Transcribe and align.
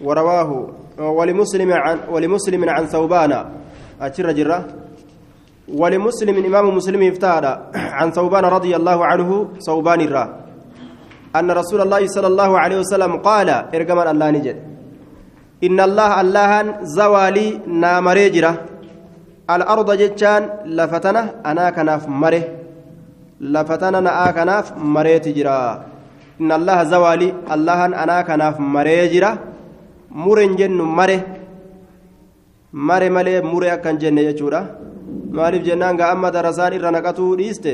ورواه 0.00 0.50
ولمسلم 0.98 1.72
عن 1.72 1.96
ولمسلم 2.12 2.62
عن 2.68 2.84
ثوبان. 2.86 3.32
أتر 4.00 4.32
جرة. 4.32 4.64
ولمسلم 5.68 6.36
إمام 6.44 6.76
مسلم 6.76 7.02
افتاد 7.02 7.44
عن 7.74 8.10
ثوبان 8.10 8.44
رضي 8.44 8.76
الله 8.76 8.98
عنه 9.06 9.48
ثوبان 9.66 10.00
الرا. 10.00 10.24
أن 11.36 11.50
رسول 11.50 11.80
الله 11.80 12.06
صلى 12.06 12.26
الله 12.26 12.58
عليه 12.58 12.78
وسلم 12.78 13.12
قال 13.16 13.48
إرجم 13.50 13.98
الله 13.98 14.30
نجد. 14.30 14.56
إن 15.64 15.80
الله 15.80 16.20
الله 16.20 16.52
زوالي 16.82 17.60
نامريجرة 17.66 18.52
الأرض 19.50 19.88
جتان 19.96 20.42
لفتنا 20.66 21.22
أنا 21.46 21.70
كناف 21.70 22.08
مره 22.08 22.44
لفتنا 23.40 23.98
أنا 23.98 24.30
كناف 24.36 24.66
مريت 24.76 25.28
جرا 25.28 25.84
إن 26.40 26.52
الله 26.52 26.78
زوالي 26.84 27.34
الله 27.54 27.80
أنا 28.02 28.22
كناف 28.22 28.60
مريجرة 28.60 29.30
مرن 29.32 29.55
جن 30.58 30.72
مره 30.98 31.20
mare 32.76 33.08
malee 33.10 33.40
mure 33.40 33.70
akkan 33.72 33.96
jenne 33.98 34.22
jechuudha 34.28 34.60
maaliif 35.32 35.62
jennaan 35.64 35.96
gaa 35.96 36.10
amma 36.14 36.30
darasaan 36.30 36.74
irra 36.76 36.90
naqatuu 36.96 37.36
dhiiste 37.40 37.72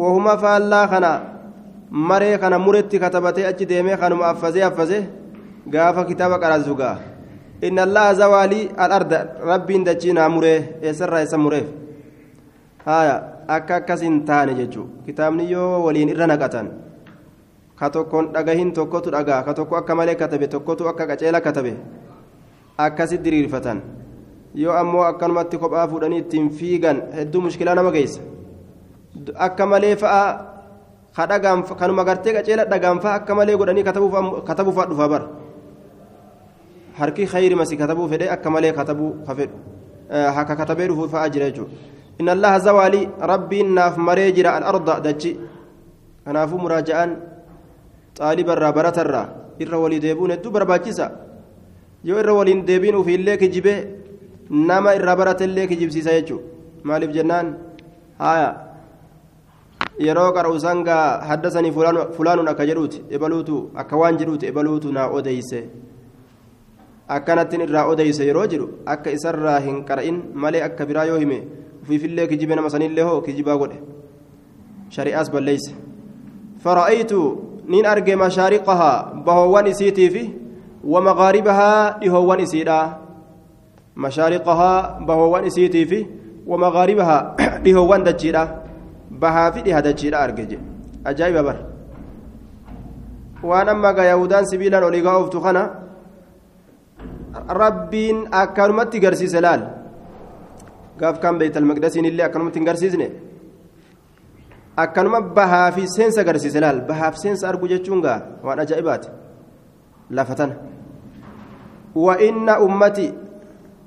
wahuma 0.00 0.36
faallaa 0.42 0.86
kana 0.92 1.10
maree 2.10 2.36
kana 2.42 2.58
muretti 2.58 2.98
katabatee 3.04 3.46
achi 3.50 3.66
deemee 3.70 3.96
kanuma 3.96 4.26
affasee 4.32 4.64
affasee 4.70 5.02
gaafa 5.74 6.04
kitaaba 6.10 6.38
qaraasu 6.42 6.74
gaa 6.80 6.96
inna 7.62 7.82
allaha 7.88 8.14
zawaalii 8.20 8.70
al-arda 8.76 9.18
rabbiin 9.50 9.84
dachii 9.88 10.12
naa 10.18 10.28
muree 10.36 10.58
eessarraa 10.82 11.20
eessa 11.24 11.38
mureef 11.44 11.66
haya 12.86 13.14
akka 13.56 13.76
akkas 13.80 14.02
hin 14.08 14.24
taane 14.30 14.54
jechuu 14.60 14.86
kitaabni 15.06 15.50
yoo 15.52 15.84
waliin 15.86 16.08
irra 16.16 16.26
naqatan 16.32 16.68
ka 17.78 17.90
tokkoon 17.90 18.32
dhagahin 18.32 18.72
tokkotu 18.72 19.10
dhagaa 19.10 19.42
ka 19.42 19.52
akka 19.52 19.94
malee 19.94 20.14
katabe 20.14 20.46
tokkotu 20.48 20.88
akka 20.88 21.06
qaceela 21.06 21.40
katabe 21.40 21.76
akkasi 22.78 23.18
diriirfatan 23.18 23.82
yoo 24.54 24.72
ammoo 24.72 25.02
akkanumatti 25.02 25.58
kophaa 25.58 25.88
fuudhanii 25.88 26.18
ittiin 26.24 26.50
fiigan 26.50 27.02
hedduu 27.14 27.40
mushkilaa 27.46 27.74
nama 27.74 27.90
geessa 27.90 28.20
akka 29.46 29.66
malee 29.66 29.96
fa'a 29.96 30.24
ka 31.16 31.26
dhagaan 31.26 31.62
kanuma 31.80 32.04
gartee 32.04 32.34
qaceela 32.36 32.64
dhagaan 32.64 33.00
fa'a 33.00 33.14
akka 33.20 33.34
malee 33.34 33.56
godhanii 33.56 33.84
katabuuf 33.84 34.78
dhufaa 34.90 35.08
bara 35.08 35.26
harki 36.98 37.26
khayri 37.26 37.54
masi 37.54 37.76
katabuu 37.76 38.08
fedhe 38.08 38.30
akka 38.30 38.50
malee 38.50 38.72
katabuu 38.72 39.10
fedhu 39.26 39.56
haka 40.10 40.56
katabee 40.56 40.88
dhufu 40.88 41.08
fa'a 41.08 41.28
jira 41.28 41.50
jechuudha 41.50 41.74
inna 42.18 42.32
allaha 42.32 42.58
zawaalii 42.66 43.08
rabbiin 43.32 43.74
naaf 43.74 43.96
maree 43.96 44.32
jira 44.32 44.54
al-arda 44.58 45.00
dachi 45.06 45.38
kanaafuu 46.24 46.58
muraaja'aan 46.58 47.16
xaalibarraa 48.18 48.72
baratarraa 48.78 49.26
irra 49.58 49.78
walii 49.84 50.00
deebuun 50.00 50.30
hedduu 50.34 50.50
barbaachisa. 50.56 51.10
Yoo 52.04 52.18
irra 52.22 52.34
waliin 52.34 52.66
deebiin 52.66 52.96
ufiillee 52.96 53.36
kijibee 53.42 53.78
nama 54.50 54.94
irraa 54.98 55.16
baratellee 55.16 55.66
kijibsiisa 55.66 56.12
jechuudha 56.18 56.44
maaliif 56.82 57.12
jennaan? 57.16 57.54
Haya 58.18 58.50
yeroo 60.06 60.32
qara'uusan 60.36 60.84
gaa 60.84 61.20
haddasanii 61.28 61.72
fulaanuun 62.16 62.48
akka 62.52 62.66
jedhuuti 62.70 63.02
ebaluutu 63.16 63.70
akka 63.82 63.96
waan 63.96 64.18
jedhuuti 64.20 64.46
ebaluutu 64.50 64.92
naa 64.92 65.08
odeyse 65.18 65.60
akkanattiin 67.16 67.62
irraa 67.66 67.84
odeyse 67.92 68.26
yeroo 68.28 68.46
jedhu 68.52 68.68
akka 68.94 69.10
isarraa 69.16 69.58
hin 69.66 69.82
qara'in 69.88 70.20
malee 70.44 70.62
akka 70.68 70.86
biraa 70.90 71.04
yoo 71.10 71.18
hime 71.22 71.38
ufiifillee 71.82 72.26
kijibe 72.26 72.54
nama 72.54 72.70
sanillee 72.70 73.04
hoo 73.08 73.20
kijibaa 73.26 73.56
godhe. 73.62 73.78
Shari'aas 74.94 75.30
balleeyse. 75.32 75.74
Fara'aytu 76.64 77.20
isiitii 79.72 80.10
fi 80.14 80.22
wamagaaribahaa 80.84 81.98
dhihoowwan 82.00 82.40
isiidha 82.40 82.78
mashaariqahaa 83.94 85.00
bahoowwan 85.06 85.46
isiitii 85.50 85.86
fi 85.86 86.06
wamagaaribahaa 86.46 87.36
dhihoowwan 87.64 88.04
dachiidha 88.04 88.42
bahaa 89.22 89.52
fi 89.52 89.62
dhiha 89.62 89.82
dachiidha 89.82 90.18
arge 90.18 90.44
je 90.50 90.58
ajaa'iba 91.04 91.42
bar 91.42 91.56
waan 93.42 93.68
amma 93.68 93.92
ga 93.92 94.04
yahudaan 94.12 94.46
sibiilaan 94.50 94.84
olii 94.84 95.02
gaa'ooftu 95.06 95.40
kana 95.40 95.62
rabbiin 97.60 98.28
akkanumatti 98.42 99.00
garsiise 99.00 99.40
laal 99.46 99.62
gaaf 101.00 101.20
kan 101.20 101.38
beeytal 101.38 101.64
maqdasiin 101.70 102.04
illee 102.10 102.26
akkanumatti 102.28 102.58
hin 102.58 102.66
garsiisne 102.66 103.08
akkanuma 104.76 105.20
bahaa 105.20 105.72
fi 105.72 105.86
seensa 105.88 106.20
agarsiise 106.20 106.60
laal 106.60 106.80
bahaaf 106.88 107.16
seensa 107.22 107.48
argu 107.48 107.68
jechuun 107.72 108.00
gaa 108.06 108.20
waan 108.46 108.58
ajaa'ibaati 108.64 109.08
lafa 110.10 110.34
tana 110.34 110.54
wa 111.94 112.14
inna 112.28 112.60
ummati 112.66 113.06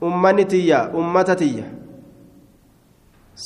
ummanni 0.01 0.45
tiyya 0.45 0.79
ummata 1.01 1.35
tiyya 1.35 1.65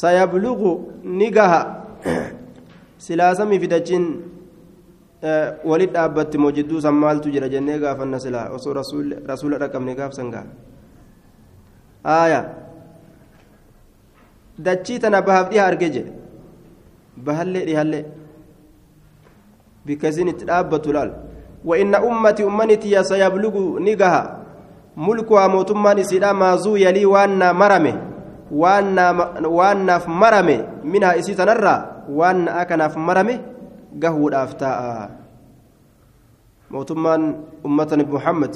sayablugu 0.02 0.72
ni 1.04 1.32
gaha 1.32 1.62
silaasamii 2.98 3.60
fidachiin 3.60 4.06
walit 5.66 5.92
dhaabbatti 5.98 6.38
moo 6.38 6.52
jidduu 6.52 6.82
san 6.82 6.94
maaltu 6.94 7.32
jira 7.34 7.50
jennee 7.50 7.80
gaafanna 7.80 8.20
silaa 8.20 8.50
osoo 8.56 8.74
rasuula 9.28 9.58
dhaqabne 9.64 9.96
gaafsan 9.96 10.32
gaa 10.32 10.46
aaya 12.06 12.42
dachii 14.60 15.00
tana 15.00 15.22
bahaaf 15.22 15.50
dhiha 15.50 15.66
arge 15.66 15.90
jedhe 15.90 16.21
bahallee 17.18 17.66
dhihallee 17.66 18.06
bikka 19.86 20.08
isin 20.08 20.28
itti 20.28 20.46
dhaabbatu 20.46 20.94
laal 20.94 21.12
وإن 21.66 21.94
أمتي 21.96 22.44
أمنتي 22.44 23.04
سيبلغ 23.04 23.80
نجها 23.86 24.22
ملكها 24.98 25.48
موتمان 25.48 26.00
إسيدا 26.00 26.34
مازو 26.34 26.74
يلي 26.76 27.06
وأنا 27.06 27.54
مرمي. 27.54 27.94
وأنا 28.50 29.06
وأنا 29.46 30.02
مرمي. 30.10 30.58
منها 30.84 31.20
إسيتا 31.20 31.46
نرى 31.46 31.76
وأنا 32.10 32.62
أكنا 32.62 32.88
مرمي. 32.98 33.36
قهو 34.02 34.28
الأفتاء 34.28 35.10
موتمان 36.74 37.22
أمتنا 37.66 38.04
محمد. 38.10 38.56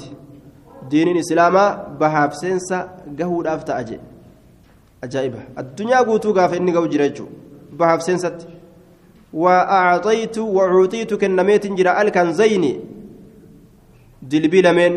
دين 0.90 1.08
الإسلام 1.14 1.54
بهاف 2.00 2.34
سنسا 2.34 2.78
قهو 3.18 3.40
الأفتاء 3.46 3.80
أجي. 3.80 3.98
أجائبة. 5.04 5.40
الدنيا 5.58 6.02
قوتو 6.02 6.34
قاف 6.34 6.58
إني 6.58 6.74
قو 6.74 6.90
جريجو 6.90 7.26
بهاف 7.78 8.02
سنست. 8.02 8.48
وأعطيت 9.32 10.38
وأعطيت 10.38 11.14
كنميت 11.14 11.66
جرى 11.66 11.92
الكنزين 12.02 12.64
دلبي 14.22 14.60
لمن. 14.62 14.92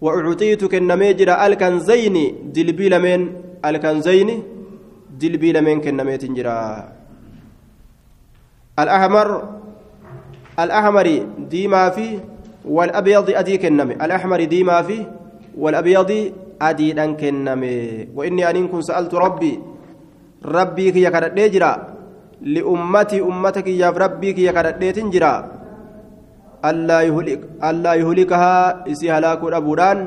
وأعطيت 0.00 0.64
كنمي 0.64 1.12
جرى 1.12 1.34
الكنزين 1.46 2.16
دلبي 2.52 2.88
لمن. 2.88 3.20
الكنزين 3.64 4.28
دلبي 5.20 5.52
لمن 5.52 5.80
كنميت 5.80 6.24
جرى. 6.24 6.62
الأحمر 8.78 9.28
الأحمر 10.58 11.06
ديما 11.50 11.90
في 11.90 12.20
والأبيض 12.64 13.30
أدي 13.30 13.58
كنمي. 13.58 13.94
الأحمر 13.94 14.44
ديما 14.44 14.82
في 14.82 15.06
والأبيض 15.58 16.10
أدي 16.62 16.88
أن 17.04 17.16
كنمي. 17.16 18.08
وإني 18.14 18.50
أن 18.50 18.68
كن 18.68 18.82
سألت 18.82 19.14
ربي 19.14 19.77
ربي 20.44 20.86
كي 20.92 21.02
يكاد 21.02 21.34
جرى 21.34 21.72
لأمتي 22.40 23.18
أمتك 23.20 23.66
يا 23.66 23.90
ربي 23.90 24.32
كي 24.32 24.44
يكاد 24.44 24.78
جرى 25.14 25.34
ألا 26.64 26.98
يهلك 27.08 27.40
ألا 27.64 27.92
يهلكها 27.94 28.54
إسي 28.90 29.10
هلاك 29.12 29.42
أبوران 29.42 29.98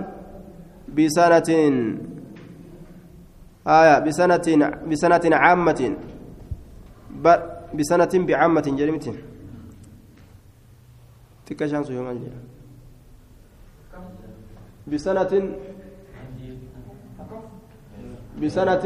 بسنة 0.96 1.50
آية 3.68 4.00
بسنة 4.06 4.48
بسنة 4.90 5.26
عامة 5.44 5.82
بسنة 7.78 8.14
بعامة 8.28 8.66
جريمة 8.80 9.06
تكشان 11.46 11.84
سويمان 11.84 12.16
الجنة 12.16 12.40
بسنة 14.88 15.34
بسنة 18.42 18.84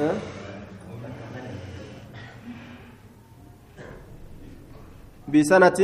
أه؟ 0.00 0.14
بسنة 5.32 5.80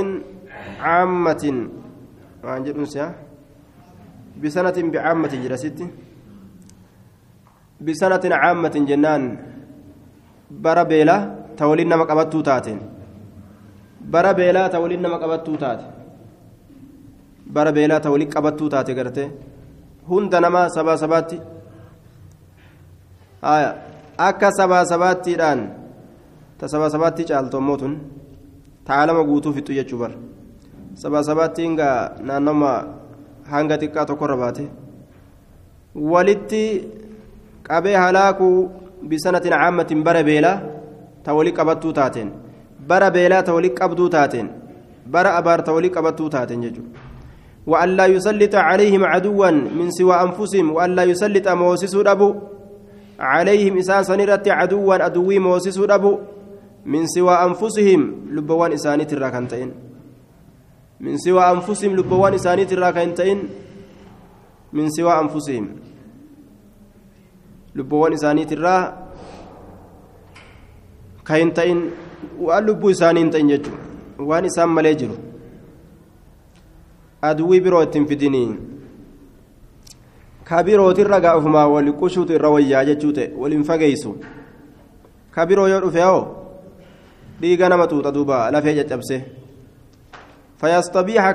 عامة 0.81 1.44
عن 2.44 2.60
جنسها 2.66 3.08
بسنة 4.43 4.78
بعامة 4.93 5.32
جلست 5.44 5.78
بسنة 7.87 8.25
عامة 8.43 8.75
جنان 8.90 9.22
bara 10.50 10.84
beelaa 10.84 11.20
ta 11.56 11.69
waliin 11.69 11.88
nama 11.88 12.06
qabattuu 12.08 12.43
taateen 12.43 12.81
bara 14.12 14.32
beelaa 14.34 14.69
ta 14.72 14.81
waliin 14.81 15.02
nama 15.02 15.19
qabattuu 15.20 15.56
taate 15.62 15.84
bara 17.52 17.72
beelaa 17.72 18.00
ta 18.00 18.10
waliin 18.10 18.31
qabattuu 18.34 18.69
taate 18.75 18.94
garte 18.99 19.25
hunda 20.08 20.40
nama 20.40 20.69
sabaa 20.76 20.96
sabaatti 20.96 21.40
akka 24.27 24.47
sabaa 24.57 24.85
sabaattiidhaan 24.91 25.61
tasaba 26.59 26.87
sabaatti 26.93 27.23
caaltu 27.29 27.57
ammoo 27.59 27.77
tun 27.81 27.93
taalama 28.87 29.23
guutuu 29.29 29.53
fixu 29.55 29.73
jechuu 29.77 29.99
bar 30.03 30.11
saba 31.01 31.23
sabaatti 31.29 31.61
hinga 31.65 31.89
naannoma 32.27 32.71
hanga 33.53 33.75
xiqqaa 33.81 34.05
tokkorra 34.09 34.37
baate 34.43 34.63
walitti 36.13 36.63
qabee 37.69 37.95
halaakuu 38.03 38.57
bisanatin 39.09 39.55
caammatin 39.61 40.03
bara 40.07 40.21
beelaa 40.29 40.57
ta 41.25 41.35
wali 41.37 41.51
qabattuu 41.59 41.93
taateen 41.99 42.29
bara 42.89 43.09
beelaa 43.15 43.43
ta 43.47 43.55
wali 43.57 43.69
qabduu 43.79 44.09
taateen 44.15 44.47
bara 45.15 45.35
abaar 45.39 45.59
ta 45.65 45.75
wali 45.77 45.89
qabattuu 45.97 46.29
taateen 46.35 46.63
jechuudha 46.67 47.11
وأن 47.67 47.89
لا 47.99 48.05
يسلط 48.05 48.55
عليهم 48.55 49.03
عدوا 49.03 49.51
من 49.51 49.87
سوى 49.91 50.15
أنفسهم 50.25 50.67
وأن 50.75 50.89
لا 50.95 51.03
يسلط 51.03 51.47
موسس 51.47 51.95
أبو 51.95 52.29
عليهم 53.19 53.77
إسان 53.77 54.04
سنرت 54.04 54.48
عدوا 54.48 55.06
أدوي 55.06 55.39
موسس 55.39 55.77
أبو 55.80 56.19
من 56.86 57.07
سوى 57.07 57.33
أنفسهم 57.33 58.01
لبوان 58.31 58.74
إساني 58.74 59.06
تراكنتين 59.06 59.71
من 61.00 61.18
سوى 61.18 61.44
أنفسهم 61.51 61.95
لبوان 61.95 62.33
إساني 62.33 62.65
تراكنتين 62.65 63.39
من 64.74 64.89
سوى 64.89 65.19
أنفسهم. 65.19 65.65
لبوان 67.75 68.13
إساني 68.13 68.45
ترا 68.45 68.75
كاينتين 71.25 71.80
وأن 72.39 72.66
لبو 72.66 72.89
إساني 72.89 73.21
انتين 73.21 73.50
يجو. 73.50 73.71
وأن 74.19 74.45
إسان 74.45 74.69
مليجرو. 74.69 75.16
aduwwii 77.24 77.59
biroo 77.59 77.83
ittiin 77.83 78.57
fidinii 80.44 80.50
ka 80.50 80.63
birootirra 80.63 81.19
gaafumaa 81.19 81.68
wali 81.68 81.92
qushuutu 81.92 82.34
irra 82.34 82.50
wayyaa 82.50 82.86
jechuu 82.86 83.12
ta'e 83.12 83.31
waliin 83.38 83.63
fageessu 83.63 84.18
ka 85.31 85.45
biroo 85.45 85.68
yoo 85.68 85.80
dhufe 85.80 86.01
hoo 86.01 86.28
dhiiga 87.42 87.69
nama 87.69 87.88
xuuxa 87.88 88.12
duuba 88.12 88.51
lafee 88.51 88.75
caccabse 88.75 89.25
fayastabiixa 90.57 91.34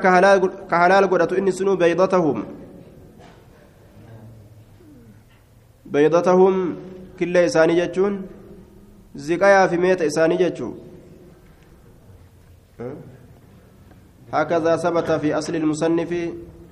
ka 0.68 0.78
halaal 0.78 1.08
godhatu 1.08 1.36
inni 1.36 1.52
sunuu 1.52 1.76
beeydatahum 1.76 2.44
beeydatahum 5.92 6.76
killee 7.18 7.46
isaanii 7.46 7.76
jechuun 7.76 8.22
ziqayaa 9.16 9.68
fi 9.68 9.78
meeta 9.78 10.04
isaanii 10.04 10.38
jechuu 10.38 10.74
هكذا 14.32 14.76
ثبت 14.76 15.10
في 15.10 15.38
أصل 15.38 15.56
المصنف 15.56 16.14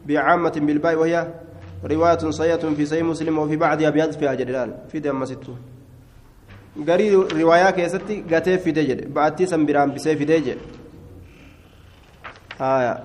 بعامة 0.07 0.53
بالباء 0.57 0.95
وهي 0.95 1.27
رواية 1.87 2.19
صحيحة 2.31 2.57
في 2.75 2.87
صحيح 2.87 3.03
مسلم 3.03 3.39
وفي 3.39 3.57
بعضها 3.57 3.91
بيضفها 3.91 4.35
جدلال 4.35 4.77
في 4.89 4.99
دم 4.99 5.25
ستو 5.25 5.55
غري 6.89 7.15
رواية 7.15 7.71
كيستي 7.71 8.25
غتي 8.31 8.59
في 8.59 8.71
دجل. 8.71 9.09
بعدتي 9.09 9.47
سنبرام 9.47 9.95
بسيف 9.95 10.23
دجل. 10.23 10.59
آية. 12.61 13.05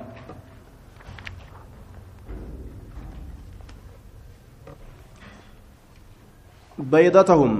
بيضتهم. 6.80 7.51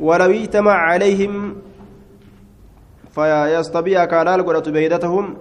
ولو 0.00 0.30
اجتمع 0.30 0.72
عليهم 0.72 1.56
فيستبيع 3.14 4.04
كالال 4.04 4.46
قرأت 4.46 4.68
بيدتهم 4.68 5.36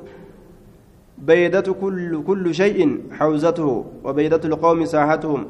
بيدة 1.22 1.74
كل 1.74 2.24
كل 2.24 2.56
شيء 2.56 3.00
حوزته 3.12 3.86
وبيدة 4.04 4.42
القوم 4.46 4.86
ساحتهم. 4.86 5.46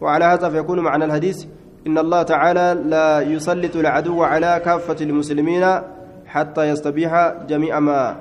وعلى 0.00 0.24
هذا 0.24 0.48
فيكون 0.48 0.80
معنى 0.80 1.04
الحديث 1.04 1.44
إن 1.86 1.98
الله 1.98 2.22
تعالى 2.22 2.66
لا 2.84 3.20
يسلط 3.20 3.76
العدو 3.76 4.22
على 4.22 4.60
كافة 4.64 4.96
المسلمين 5.00 5.64
حتى 6.26 6.62
يستبيح 6.68 7.34
جميع 7.48 7.80
ما 7.80 8.16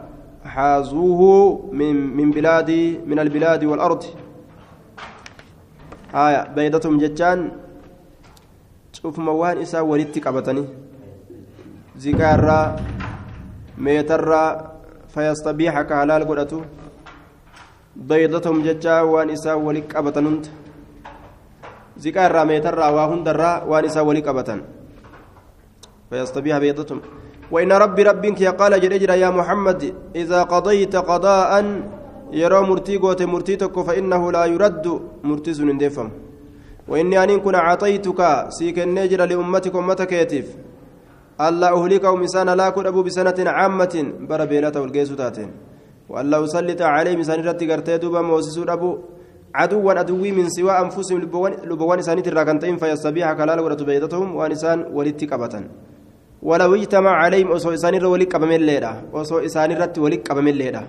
حازوه 0.45 1.21
من 1.71 1.95
من 2.17 2.31
بلاد 2.31 2.71
من 3.05 3.19
البلاد 3.19 3.63
والأرض. 3.63 4.03
آية 6.15 6.41
بيدتهم 6.55 6.97
جتان. 6.97 7.51
شوف 8.93 9.19
موان 9.19 9.57
إسا 9.57 9.79
ولدت 9.81 10.27
قبتني 10.27 10.65
زكارا 11.97 12.75
meetarraa 13.77 14.71
fayastabiixa 15.13 15.83
ka 15.83 15.95
halaal 15.99 16.23
godhatu 18.05 18.29
baydatahum 18.29 18.63
jechaa 18.63 19.03
waan 19.03 19.29
isaa 19.29 19.57
wali 19.57 19.81
qabatan 19.81 20.25
hunda 20.25 20.49
ziqaa 21.97 22.29
irraa 22.29 22.45
meetarraa 22.45 22.91
waa 22.91 23.07
hundarraa 23.07 23.65
waan 23.65 23.85
isaa 23.85 24.03
wali 24.03 24.21
qabatan. 24.21 24.61
Baydatahum. 26.09 27.01
وإن 27.51 27.71
ربي 27.71 28.03
ربك 28.03 28.41
قال 28.57 28.73
جل 28.81 29.09
يا 29.09 29.29
محمد 29.29 29.93
إذا 30.15 30.43
قضيت 30.43 30.95
قضاء 30.95 31.51
يرى 32.33 32.59
مرتي 32.61 32.97
قوت 32.97 33.21
مرتيتك 33.21 33.75
فإنه 33.79 34.31
لا 34.31 34.45
يرد 34.45 34.85
مرتز 35.23 35.61
دفم 35.61 36.09
وإني 36.87 37.23
أن 37.23 37.39
كن 37.39 37.55
أعطيتك 37.55 38.21
سيك 38.49 38.79
النجر 38.79 39.25
لأمتك 39.25 39.75
أمتك 39.75 40.11
يتيف 40.11 40.47
ألا 41.41 41.69
أهلكهم 41.77 42.23
إسان 42.23 42.49
لا 42.49 42.69
كن 42.69 42.85
أبو 42.85 43.03
بسنة 43.03 43.37
عامة 43.37 43.95
بر 44.29 44.45
بيلة 44.45 44.75
وألا 46.09 46.43
أسلط 46.43 46.81
عليهم 46.81 47.19
إسان 47.19 47.39
رتي 47.47 47.65
قرتي 47.71 47.97
دوبا 47.97 48.21
موسس 48.21 48.57
أبو 48.75 48.89
عدوا 49.55 49.93
عدوي 49.99 50.31
من 50.37 50.49
سوى 50.49 50.73
أنفسهم 50.83 51.19
لبوان 51.69 51.99
إسان 51.99 52.23
تراكنتين 52.23 52.75
فيستبيح 52.81 53.33
كلال 53.39 53.59
ورت 53.59 53.81
بيدتهم 53.83 54.27
وأنسان 54.35 54.79
ولدت 54.95 55.21
قبة 55.31 55.53
ولو 56.49 56.75
اجتمع 56.75 57.13
عليهم 57.23 57.47
أصو 57.51 57.69
إسان 57.73 58.05
ولك 58.05 58.33
قبم 58.35 58.51
الليلة 58.59 58.91
أصو 59.13 59.37
إسان 59.47 59.71
رت 59.81 59.97
ولك 60.03 60.21
قبم 60.29 60.47
الليلة 60.53 60.83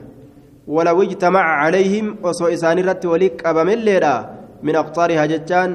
ولو 0.75 1.03
اجتمع 1.03 1.45
عليهم 1.63 2.07
أصو 2.31 2.47
إسان 2.55 2.79
رت 2.89 3.05
ولك 3.13 3.35
قبم 3.47 3.69
الليلة 3.77 4.15
من 4.67 4.75
أقطارها 4.83 5.27
جتان 5.33 5.71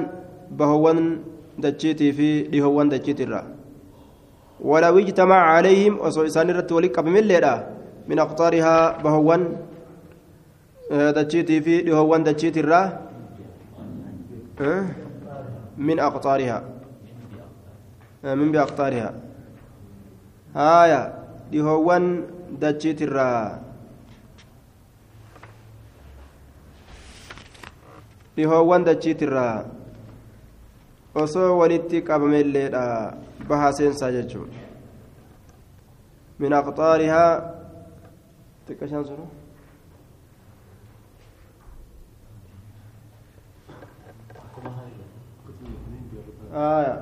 بهوان 0.58 0.98
دجيتي 1.58 2.08
في 2.16 2.28
لهوان 2.52 2.88
دجيتي 2.92 3.24
ولو 4.70 4.98
اجتمع 4.98 5.40
عليهم 5.54 5.92
وصو 6.00 6.22
إسان 6.26 6.50
رت 6.50 6.72
ولك 6.72 6.96
بملة 7.00 7.81
من 8.08 8.18
أقطارها 8.18 9.02
بهوان 9.02 9.56
دجيتي 10.90 11.60
في 11.60 11.82
لهوان 11.82 12.24
دجيتي 12.24 12.60
الرا 12.60 12.82
من 15.78 15.96
أقطارها 16.00 16.58
من 18.24 18.52
بأقطارها. 18.52 19.10
هايا 20.54 21.02
لهوان 21.52 22.04
دجيتي 22.60 23.04
الرا 23.04 23.60
لهوان 28.38 28.84
دجيتي 28.84 29.24
الرا 29.24 29.50
osoo 31.14 31.58
walitti 31.60 32.02
qabameilleedha 32.02 33.12
bahaa 33.48 33.72
seensaa 33.78 34.08
jechuun 34.14 34.48
min 36.38 36.52
aqxaarihaa 36.58 37.61
xiqqashaan 38.66 39.04
sunu 39.04 39.26
آية 46.52 46.96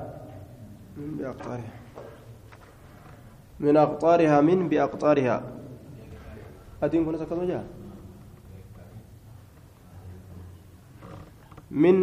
من 0.97 1.11
بأقطارها 1.19 1.73
من 3.59 3.77
أقطارها 3.77 4.37
من 4.41 4.59
بأقطارها 4.69 5.37
أدين 6.83 7.05
كنا 7.05 7.17
سكتوا 7.19 7.45
جاء 7.45 7.65
من 11.71 11.95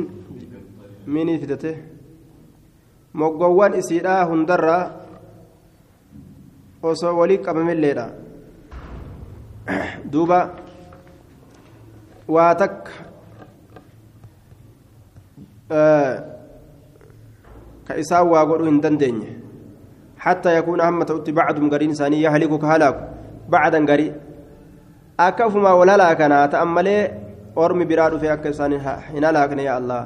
من 1.08 1.26
فدته 1.40 1.76
moggoowwan 3.14 3.74
isiidhaa 3.74 4.24
hundarraa 4.30 4.82
osoo 6.82 7.16
walii 7.18 7.38
qabamilleedha 7.46 8.04
duuba 10.12 10.54
waa 12.28 12.54
takka 12.54 12.92
ka 17.86 17.92
isaan 17.96 18.28
waa 18.28 18.46
godhuu 18.46 18.70
hin 18.70 18.80
dandeenye 18.80 19.30
حتى 20.18 20.58
يكون 20.58 20.80
هم 20.80 21.02
تؤتي 21.02 21.32
بعضهم 21.32 21.70
قرين 21.70 21.94
ثاني 21.94 22.22
يهلك 22.22 22.50
كهلاك 22.58 22.96
بعدا 23.48 23.86
قري. 23.86 24.12
أكفما 25.20 25.72
ولا 25.72 25.96
لا 25.96 26.12
كان 26.12 26.50
تأملي 26.50 26.98
أرمي 27.58 27.84
براد 27.84 28.18
في 28.18 28.32
أكسان 28.32 28.72
هنا 29.14 29.32
لكن 29.32 29.58
يا 29.58 29.78
الله. 29.78 30.02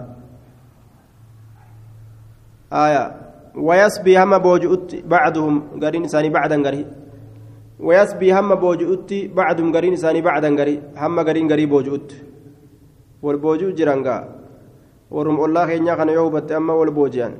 آية. 2.73 3.05
ويسبي 3.57 4.13
هم 4.23 4.39
بوجؤت 4.39 5.09
بعضهم 5.09 5.81
قرين 5.83 6.05
ثاني 6.13 6.29
بعدا 6.29 6.61
قري. 6.61 6.87
ويسبي 7.87 8.29
هم 8.37 8.51
بوجؤت 8.63 9.11
بعضهم 9.39 9.69
قرين 9.77 9.95
ثاني 10.03 10.21
بعدا 10.29 10.51
قري 10.59 10.75
هم 11.03 11.17
قرين 11.29 11.47
قري 11.53 11.67
بوجؤت 11.73 12.09
والبوجو 13.25 13.69
جرانغا 13.79 14.17
ورم 15.15 15.37
الله 15.45 15.63
خينيا 15.71 15.95
كان 15.99 16.09
يوبت 16.19 16.49
أما 16.59 16.73
والبوجيان 16.79 17.33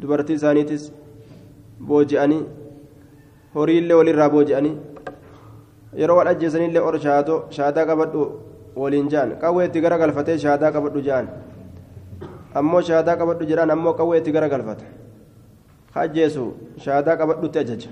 دبرتي 0.00 0.34
horiillee 3.54 3.94
walirraa 3.98 4.30
booji'anii 4.34 4.76
yeroo 6.00 6.16
wal 6.18 6.28
ajjeesanillee 6.32 6.82
or 6.88 6.96
shaadoo 7.06 7.38
shaadaa 7.56 7.86
qabadhu 7.90 8.22
waliin 8.82 9.08
jaan 9.12 9.34
qawwee 9.42 9.66
itti 9.68 9.82
gara 9.84 9.98
galfatee 10.02 10.38
shaadaa 10.44 10.70
qabadhu 10.76 11.02
jaan 11.08 11.28
ammoo 12.60 12.80
shaadaa 12.88 13.16
qabadhu 13.20 13.48
jedhaan 13.50 13.74
ammoo 13.76 13.94
qawwee 14.00 14.18
itti 14.22 14.34
gara 14.36 14.48
galfata 14.54 14.90
hajjeesu 15.98 16.46
shaadaa 16.86 17.16
qabadhutti 17.20 17.62
ajaja 17.62 17.90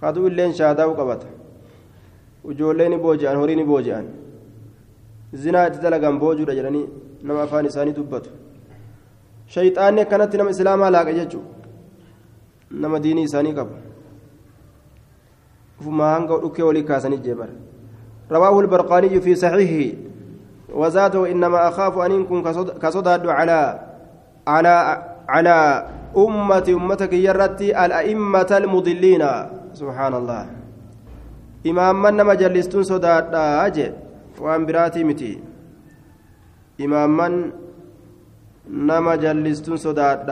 haduu 0.00 0.26
illeen 0.30 0.52
shaadaa 0.60 0.88
qabata 1.00 1.26
ijoollee 2.50 2.88
ni 2.88 2.98
booji'an 3.04 3.36
horii 3.42 3.56
ni 3.60 3.64
booji'an 3.70 4.06
zinaa 5.44 5.66
itti 5.68 5.82
dalagan 5.84 6.18
boojuudha 6.18 6.54
jedhanii 6.58 6.86
nama 7.22 7.42
afaan 7.46 7.66
isaanii 7.70 7.96
dubbatu 7.98 8.30
shayxaanni 9.54 10.00
akkanatti 10.04 10.38
nama 10.42 10.50
islaamaa 10.56 10.90
laaqa 10.96 11.16
jechuudha 11.18 11.50
nama 12.84 13.02
diinii 13.06 13.26
isaanii 13.30 13.56
qabu 13.58 13.74
ufumaa 15.80 16.14
hanga 16.14 16.40
dhukkee 16.44 16.66
walii 16.70 16.88
kaasanii 16.92 17.24
jeebar 17.26 17.50
رواه 18.30 18.60
البرقاني 18.60 19.20
في 19.20 19.34
صحيحه 19.34 19.96
وزاده 20.74 21.30
إنما 21.30 21.68
أخاف 21.68 21.98
أن 21.98 22.20
يكون 22.20 22.42
كصداد 22.82 23.26
على 23.26 23.80
على 24.46 25.02
على 25.28 25.86
أمة 26.16 26.66
أمتك 26.68 27.12
يرتي 27.12 27.68
الأئمة 27.84 28.50
المضلين 28.50 29.22
سبحان 29.80 30.14
الله 30.14 30.42
إماما 31.66 32.10
نما 32.10 32.34
جلستون 32.34 32.82
صداد 32.82 33.34
أجي 33.34 33.88
وأن 34.42 34.66
براتي 34.66 35.04
متي 35.04 35.32
إماما 36.80 37.28
نما 38.68 39.14
جلستون 39.16 39.76
صداد 39.76 40.30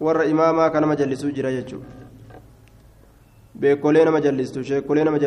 warra 0.00 0.24
imaamaa 0.30 0.70
ka 0.70 0.80
nama 0.80 0.94
jallisuu 0.96 1.30
jira 1.34 1.50
jechuudha 1.52 1.86
beekolee 3.54 4.04
nama 4.06 4.20
jallistu 4.20 4.62
sheekolee 4.64 5.04
nama 5.04 5.18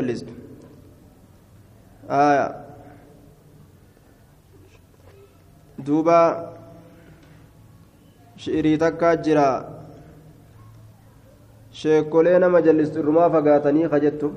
shi'irii 8.43 8.77
takkaa 8.83 9.15
jira 9.25 9.45
sheekolee 11.81 12.39
nama 12.43 12.61
jallistu 12.67 12.99
irrumaa 13.01 13.29
fagaatanii 13.35 13.89
kajettu 13.93 14.29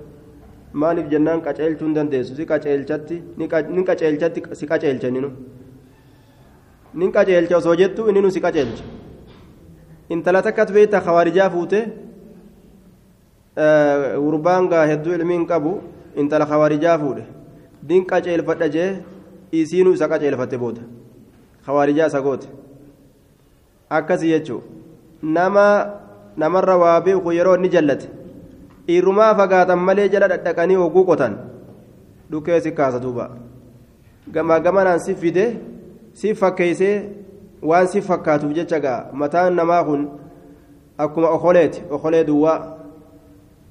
maaliif 0.83 1.09
jennaan 1.13 1.41
qaceelchuu 1.47 1.87
hin 1.89 1.95
dandeessu 1.99 2.35
si 2.39 2.47
qaceelchatti 2.53 3.17
nin 3.39 3.85
qaceelchatti 3.91 4.43
si 4.61 4.67
qaceelcha 4.73 5.09
inninu 5.13 5.31
nin 7.03 7.13
qaceelcha 7.17 7.57
osoo 7.61 7.75
jettu 7.83 8.09
inninu 8.13 8.31
si 8.37 8.41
qaceelcha 8.47 8.85
intala 10.17 10.43
takkat 10.47 10.73
beeyta 10.77 11.01
khawaarijaa 11.07 11.51
fuute 11.55 11.81
gurbaan 14.27 14.69
gaa 14.73 14.85
hedduu 14.93 15.15
ilmiin 15.19 15.47
qabu 15.53 15.73
intala 16.25 16.47
khawaarijaa 16.53 16.99
fuudhe 17.05 17.25
din 17.89 18.05
qaceelfadha 18.13 18.69
jee 18.77 18.91
isiinu 19.63 19.93
isa 19.99 20.09
qaceelfatte 20.13 20.57
booda 20.65 20.83
khawaarijaa 21.67 22.07
isa 22.13 22.21
goote 22.29 22.49
akkasii 23.91 24.31
jechuu 24.35 24.63
nama 25.23 25.65
namarra 26.37 26.77
waa 26.77 27.01
beeku 27.01 27.33
yeroo 27.33 27.57
inni 27.57 27.69
jallate 27.69 28.09
dhiirumaa 28.87 29.35
fagaatan 29.35 29.79
malee 29.89 30.09
jala 30.09 30.29
dhadhaqanii 30.29 30.75
hogguu 30.83 31.05
qotan 31.11 31.37
dhukkee 32.31 32.61
si 32.61 32.73
kaasa 32.73 32.99
duuba 33.05 33.31
gamaa 34.33 34.61
gamanaan 34.61 35.01
si 35.01 35.15
fide 35.15 35.45
si 36.13 36.35
fakkeeysee 36.35 36.97
waan 37.63 37.89
si 37.89 38.01
fakkaatuuf 38.01 38.53
jecha 38.55 38.81
gaa. 38.81 39.09
Mataan 39.13 39.55
namaa 39.57 39.85
kun 39.85 40.09
akkuma 40.99 41.29
okoleeti 41.29 41.83
okolee 41.91 42.25
duwwaa 42.25 42.77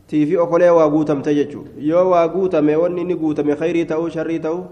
tiifi 0.07 0.37
okolee 0.37 0.69
waa 0.69 0.89
guutamte 0.89 1.35
jechuudha. 1.35 1.69
Yoo 1.79 2.09
waa 2.09 2.27
guutame 2.27 2.75
wanni 2.75 3.01
inni 3.01 3.15
guutame 3.15 3.55
khayrii 3.55 3.85
ta'uu 3.85 4.09
sharrii 4.09 4.39
ta'uu 4.39 4.65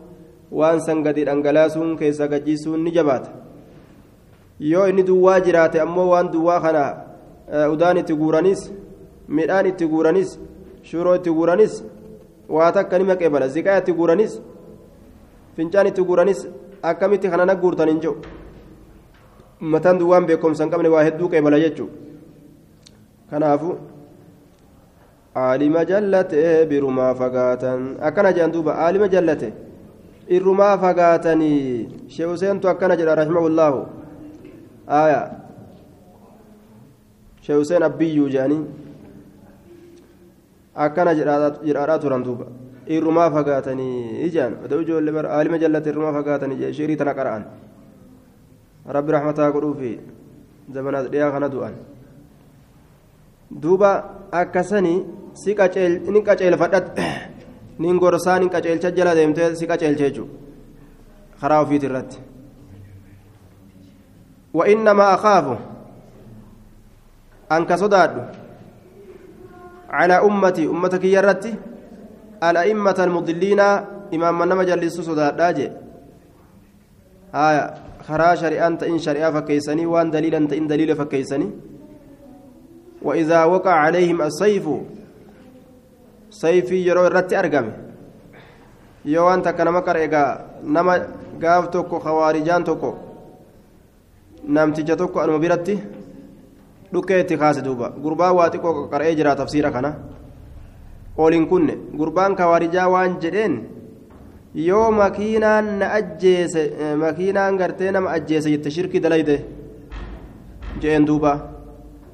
waan 0.51 0.79
san 0.81 1.03
gadi 1.03 1.25
dhangalaasuun 1.25 1.98
keessa 1.98 2.27
gajjiisuun 2.27 2.83
ni 2.83 2.91
jabaata 2.91 3.31
yoo 4.70 4.88
inni 4.89 5.03
duwwaa 5.03 5.39
jiraate 5.46 5.82
ammoo 5.82 6.08
waan 6.10 6.32
duwwaa 6.32 6.60
kana 6.65 6.84
udaan 7.74 7.98
itti 8.01 8.13
guuranis 8.22 8.62
midhaan 9.38 9.65
itti 9.72 9.86
guuranis 9.94 10.39
shuroo 10.89 11.15
itti 11.20 11.32
guuranis 11.38 11.74
waa 12.50 12.72
takka 12.72 13.00
nima 13.00 13.15
qeebala 13.15 13.48
ziqaa 13.56 13.77
itti 13.82 13.94
guuranis 14.00 14.34
fincaan 15.56 15.88
itti 15.91 16.01
guuranis 16.10 16.39
akkamitti 16.89 17.30
kana 17.30 17.46
na 17.46 17.56
guurtan 17.56 17.89
hin 17.89 18.00
jiru 18.03 18.15
mataan 19.74 20.00
duwwaan 20.00 20.25
beekumsa 20.30 20.63
hin 20.63 20.72
qabne 20.74 20.89
waa 20.96 21.03
hedduu 21.08 21.30
qeebala 21.34 21.60
jechuudha 21.63 21.94
kanaafu 23.32 23.72
aalima 25.46 25.86
jallate 25.91 26.65
birumaa 26.70 27.13
fagaatan 27.20 27.82
akkana 28.10 28.32
jedhan 28.36 28.51
duuba 28.56 28.72
aalima 28.86 29.08
jallate 29.13 29.50
irrumaa 30.38 30.75
fagaatanii 30.84 31.88
shee 32.15 32.25
useentu 32.36 32.70
akkana 32.74 32.96
jedha 33.01 33.15
rahimahullaahu 33.22 33.80
aya 34.88 35.22
shee 37.42 37.56
useen 37.64 37.84
abbiyyuu 37.84 38.30
jedhanii 38.30 38.66
akkana 40.76 41.16
jedhaadhaa 41.16 42.00
turan 42.00 42.24
duuba 42.24 42.46
irrumaa 42.88 43.30
fagaatanii 43.32 44.26
ijaan 44.28 44.54
oduu 44.66 44.82
ijoollee 44.86 45.26
aalima 45.28 45.58
jallate 45.64 45.90
irrumaa 45.94 46.14
fagaatanii 46.20 46.60
jee 46.62 46.74
shirii 46.78 46.98
tana 47.02 47.14
qara'an 47.20 47.46
rabbi 48.98 49.12
rahmataa 49.18 49.52
godhuufi 49.56 49.92
zamanaas 50.78 51.10
dhiyaa 51.14 51.32
kana 51.36 51.50
du'an 51.56 51.76
duuba 53.64 53.92
akkasanii 54.42 55.00
si 55.44 55.56
ni 56.16 56.22
qaceelfadhat 56.30 57.00
nin 57.80 57.98
gorsaa 58.00 58.40
nin 58.40 58.50
qaceelcha 58.50 58.92
jala 58.98 59.16
deemtee 59.16 59.56
si 59.56 59.68
qaceelche 59.68 60.04
jechuudha 60.10 60.34
karaa 61.42 61.62
ofiiti 61.66 61.86
irratti 61.90 62.31
وإنما 64.53 65.13
أخاف 65.13 65.58
أنك 67.51 67.74
صداد. 67.74 68.12
على 69.89 70.13
أمتي 70.13 70.65
أمتك 70.67 71.03
يرتي 71.03 71.55
الأئمة 72.43 72.98
المضلين 73.00 73.60
إمام 74.13 74.39
من 74.39 74.55
مجلس 74.55 75.01
صداد 75.01 75.38
داجي. 75.38 75.72
هايا 77.34 77.63
خرا 78.08 78.36
شريعة 78.36 78.79
إن 78.88 79.00
شريعة 79.00 79.31
فكيسني 79.31 79.86
وأن 79.86 80.12
دليل 80.12 80.36
أنت 80.36 80.53
إن 80.53 80.67
دليل 80.67 80.96
فكيسني. 80.96 81.51
وإذا 83.01 83.43
وقع 83.43 83.74
عليهم 83.74 84.22
السيف 84.22 84.65
سيفي 86.29 86.88
يرو 86.88 87.08
الرتي 87.08 87.39
أرقم. 87.39 87.67
takka 89.41 89.65
nama 89.65 89.81
qareegaa 89.81 90.62
nama 90.62 91.00
gaaf 91.41 91.72
tokko 91.72 92.00
khawaarijaan 92.00 92.63
tokko 92.63 93.11
namticha 94.48 94.95
tokko 94.95 95.19
anuma 95.19 95.39
biratti 95.39 95.75
dhukkee 96.93 97.19
itti 97.24 97.38
kaase 97.38 97.62
duuba 97.63 97.89
gurbaa 98.03 98.31
waa 98.33 98.50
xiqqoo 98.50 98.88
qara'ee 98.91 99.15
jira 99.15 99.36
tafsiira 99.36 99.71
kana 99.71 99.91
oliin 101.17 101.48
kunne 101.48 101.75
gurbaan 102.00 102.36
khawaarijaa 102.36 102.88
waan 102.89 103.17
jedheen 103.21 103.53
yoo 104.55 104.91
makiinaan 104.91 105.65
na 105.79 105.91
ajjeese 106.00 106.63
makiinaan 107.03 107.57
gartee 107.57 107.91
nama 107.91 108.10
ajjeese 108.17 108.50
jette 108.53 108.69
shirkii 108.69 109.00
dalayde 109.05 109.36
jeen 110.81 111.05
duuba 111.07 111.31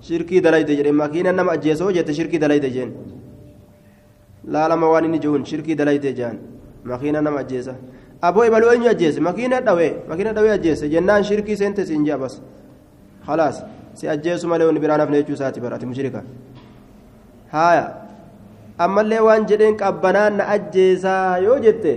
shirkii 0.02 0.42
dalayde 0.42 0.76
jedhe 0.80 0.92
makiinaan 0.92 1.36
nama 1.36 1.52
ajjeesoo 1.58 1.92
jette 1.92 2.14
shirkii 2.14 2.40
dalayde 2.40 2.70
jeen 2.76 2.92
laalama 4.54 4.90
waan 4.92 5.06
inni 5.06 5.20
jehuun 5.20 5.46
shirkii 5.46 5.76
dalayde 5.76 6.14
jaan 6.20 6.38
makiina 6.84 7.22
nama 7.22 7.40
ajjeesa 7.44 7.74
aboo 8.22 8.46
ibaluu 8.46 8.72
eenyu 8.74 8.90
ajjeese 8.90 9.20
makiina 9.20 9.62
dhawee 9.62 9.94
makiina 10.10 10.34
dhawee 10.34 10.52
ajjeese 10.58 10.90
jennaan 10.90 11.24
shirkii 11.24 11.56
seente 11.58 11.86
siin 11.86 12.06
jee 12.06 12.14
abas 12.14 12.42
khalaas 13.26 13.64
si 13.94 14.08
ajjeesu 14.10 14.48
malee 14.48 14.66
wanni 14.70 14.80
biraan 14.80 15.00
hafne 15.02 15.18
jechuu 15.22 15.34
isaati 15.40 15.60
barate 15.62 15.86
mushrika 15.86 16.24
haaya 17.52 17.86
ammallee 18.86 19.20
waan 19.28 19.46
jedheen 19.50 19.78
qabbanaan 19.78 20.38
na 20.38 20.48
ajjeesaa 20.56 21.38
yoo 21.46 21.60
jette 21.60 21.94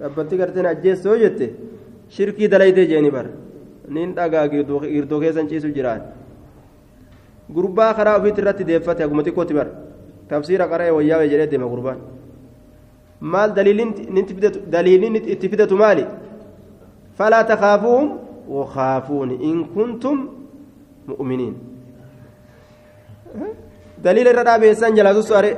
qabbanti 0.00 0.36
gartee 0.40 0.62
na 0.62 0.68
ajjeessa 0.76 1.08
yoo 1.08 1.18
jette 1.24 1.46
shirkii 2.16 2.48
dalaytee 2.48 2.86
jeeni 2.86 3.10
bar 3.10 3.26
nin 3.88 4.14
dhagaa 4.16 4.48
girdoo 4.48 5.20
keessan 5.20 5.48
ciisu 5.48 5.68
jiraan 5.76 6.00
gurbaa 7.54 7.92
karaa 7.94 8.16
ofiitti 8.18 8.40
irratti 8.40 8.64
deeffate 8.64 9.02
aguma 9.04 9.22
xiqqootti 9.26 9.54
bar 9.54 9.68
tafsiira 10.28 10.66
qara'ee 10.72 10.90
wayyaawee 10.96 11.28
jedhee 11.32 11.46
deema 11.52 11.66
gurbaan 11.72 11.98
maal 13.22 13.50
daliiliin 14.72 15.16
itti 15.34 15.48
fidatu 15.48 15.76
maali 15.82 16.04
falaa 17.18 17.44
takaafuuhum 17.50 18.08
wakaafuuni 18.58 19.34
in 19.50 19.58
kuntum 19.74 20.16
mu'miniin 21.10 21.54
daliila 24.04 24.30
irra 24.34 24.44
dhaabeessan 24.48 24.96
jalaa 24.98 25.14
sussu 25.18 25.34
are 25.40 25.50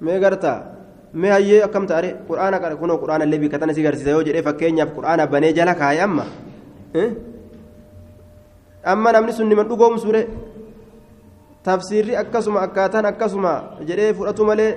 mee 0.00 0.18
gartaa 0.24 0.58
mee 1.20 1.30
hayyee 1.34 1.62
akkam 1.66 1.86
ta'are 1.90 2.10
quraana 2.28 2.60
qara 2.62 2.76
kunoo 2.82 2.98
quraana 3.02 3.24
illee 3.26 3.40
bikkatana 3.44 3.74
si 3.74 3.82
garsiisa 3.86 4.10
yoo 4.16 4.22
jedhee 4.28 4.42
fakkeenyaaf 4.48 4.90
quraana 4.96 5.26
banee 5.32 5.52
jala 5.58 5.74
kaaye 5.80 6.00
amma 6.06 6.24
amma 8.92 9.12
namni 9.12 9.32
sun 9.32 9.48
niman 9.48 9.68
dhugoomsuure 9.70 10.22
tafsiirri 11.66 12.14
akkasuma 12.22 12.60
akkaataan 12.66 13.06
akkasuma 13.12 13.52
jedhee 13.88 14.12
fudhatu 14.18 14.44
malee 14.50 14.70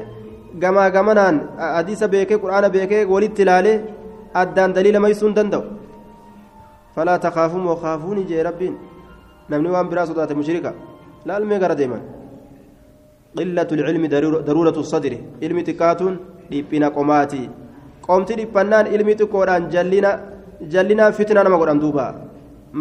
gamaa 0.60 0.90
gamanaan 0.92 1.38
hadiisa 1.58 2.08
beekee 2.08 2.38
quraana 2.44 2.70
beekee 2.70 3.06
walitti 3.06 3.42
ilaalee 3.46 3.78
addaan 4.42 4.74
daliila 4.76 5.00
maysuun 5.00 5.36
danda'u 5.36 5.64
falaa 6.96 7.20
takaafuun 7.26 7.66
wakaafuuni 7.72 8.24
jee 8.32 8.44
rabbiin 8.44 8.76
namni 9.50 9.70
waan 9.76 9.88
biraa 9.92 10.06
sodaate 10.10 10.34
mushrika 10.40 10.74
laalmee 11.26 11.60
gara 11.64 11.76
deeman 11.82 12.02
qillatu 13.38 13.76
ilmi 13.94 14.08
daruuratu 14.48 14.84
sadri 14.94 15.18
ilmi 15.46 15.62
xiqqaatuun 15.68 16.16
dhiphina 16.52 16.88
qomaati 16.98 17.42
qomti 18.08 18.34
dhiphannaan 18.40 18.86
ilmi 18.96 19.14
xiqqoodhaan 19.20 19.70
jallina 19.74 20.12
jallinaa 20.74 21.12
fitna 21.18 21.44
nama 21.44 21.58
godhan 21.62 21.80
duuba 21.84 22.06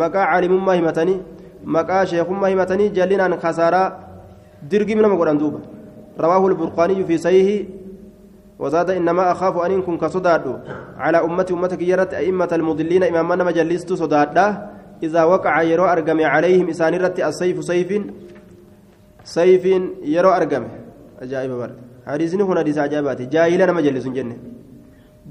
maqaa 0.00 0.24
caalimummaa 0.30 0.74
himatanii 0.80 1.18
maqaa 1.76 2.04
sheekummaa 2.10 2.50
himatanii 2.52 2.88
jallinaan 2.98 3.34
kasaaraa 3.44 3.86
dirgimi 4.70 5.02
nama 5.02 5.16
godhan 5.20 5.38
duuba 5.42 5.58
رواه 6.18 6.46
البرقاني 6.46 7.04
في 7.04 7.18
صحيحه 7.18 7.68
وزاد 8.58 8.90
إنما 8.90 9.32
أخاف 9.32 9.56
أن 9.58 9.70
يكون 9.78 9.98
كصداد. 9.98 10.44
على 10.98 11.18
أمتي 11.18 11.54
أمتك 11.54 11.82
يرت 11.82 12.14
أئمة 12.14 12.48
المضلين 12.52 13.02
إمامنا 13.02 13.44
مجلست 13.44 13.92
صداد. 13.92 14.36
إذا 15.02 15.24
وقع 15.24 15.62
يرو 15.62 15.84
أرقم 15.84 16.20
عليهم 16.20 16.68
إسان 16.68 16.94
رت 16.94 17.20
السيف 17.20 17.64
سيف 17.64 17.90
سيف 19.24 19.64
يرو 20.04 20.30
أرقم. 20.30 20.64
أجائب 21.24 21.50
بر 21.50 21.70
حديثني 22.06 22.42
هنا 22.42 22.60
حديث 22.60 22.78
عجائبات 22.78 23.22
جاهلا 23.22 23.72
مجلس 23.72 24.06
جنة. 24.08 24.36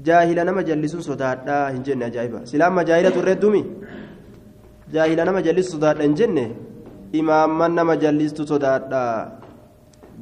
جاهلا 0.02 0.52
مجلس 0.52 0.96
صداد. 0.96 1.48
إن 1.48 1.82
جنة 1.82 2.06
أجائبة 2.06 2.44
سلام 2.44 2.80
جاهلة 2.80 3.14
الردومي. 3.14 3.64
جاهلا 4.92 5.30
مجلس 5.30 5.66
صداد 5.70 6.14
جنة. 6.14 6.46
إمامنا 7.14 7.82
مجلست 7.82 8.42
صداد. 8.42 8.92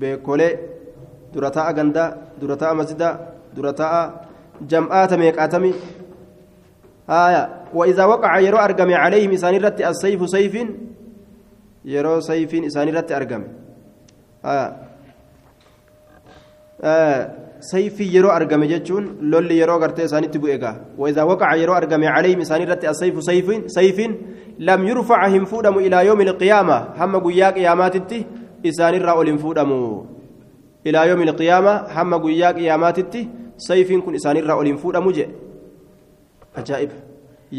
Beekolee 0.01 0.53
dura 1.33 1.51
ta'a 1.51 1.73
gandaa 1.73 2.17
dura 2.41 2.57
ta'a 2.57 2.75
masjidaa 2.75 3.15
dura 3.57 3.73
ta'a 3.73 4.03
jam'aata 4.71 5.17
meeqaatami 5.17 5.73
haya 7.09 7.59
وإذا 7.75 8.05
وقع 8.05 8.39
يرو 8.39 8.59
أرقم 8.59 8.91
عليهم 8.95 9.33
إسان 9.33 9.55
رت 9.65 9.81
السيف 9.81 10.31
سيف 10.31 10.55
يرو 11.85 12.21
سيف 12.21 12.55
إسان 12.55 12.89
رت 12.89 13.13
أرقم 13.13 13.43
آه. 14.45 14.77
آه. 16.83 17.31
سيف 17.61 18.01
يرو 18.01 18.29
أرقم 18.31 18.65
جتشون 18.65 19.19
لولي 19.21 19.59
يرو 19.59 19.77
قرتي 19.83 20.05
إسان 20.05 20.31
تبوئقا 20.31 20.73
وإذا 20.99 21.23
وقع 21.23 21.55
يرو 21.55 21.77
أرقم 21.77 22.05
عليهم 22.05 22.41
إسان 22.41 22.63
رت 22.71 22.85
السيف 22.85 23.23
سيف 23.23 23.49
سيف 23.67 23.99
لم 24.59 24.89
يرفعهم 24.89 25.45
فودم 25.45 25.79
إلى 25.79 26.07
يوم 26.07 26.21
القيامة 26.21 26.77
هم 26.99 27.17
قياك 27.17 27.55
قياماتتي 27.55 28.27
isaanirraa 28.63 29.15
ol 29.21 29.27
hin 29.27 29.39
fuudhamu 29.39 30.07
ilaa 30.85 31.05
yoomi 31.11 31.25
ilqiyaama 31.29 31.73
hamma 31.97 32.19
guyyaa 32.25 32.53
qiyaamaatitti 32.59 33.29
sayfiin 33.69 34.03
kun 34.03 34.15
isaanirraa 34.21 34.57
ol 34.57 34.67
hin 34.71 34.79
fuudhamu 34.79 35.13
jedhe 35.13 35.35
ajaa'iba. 36.63 36.95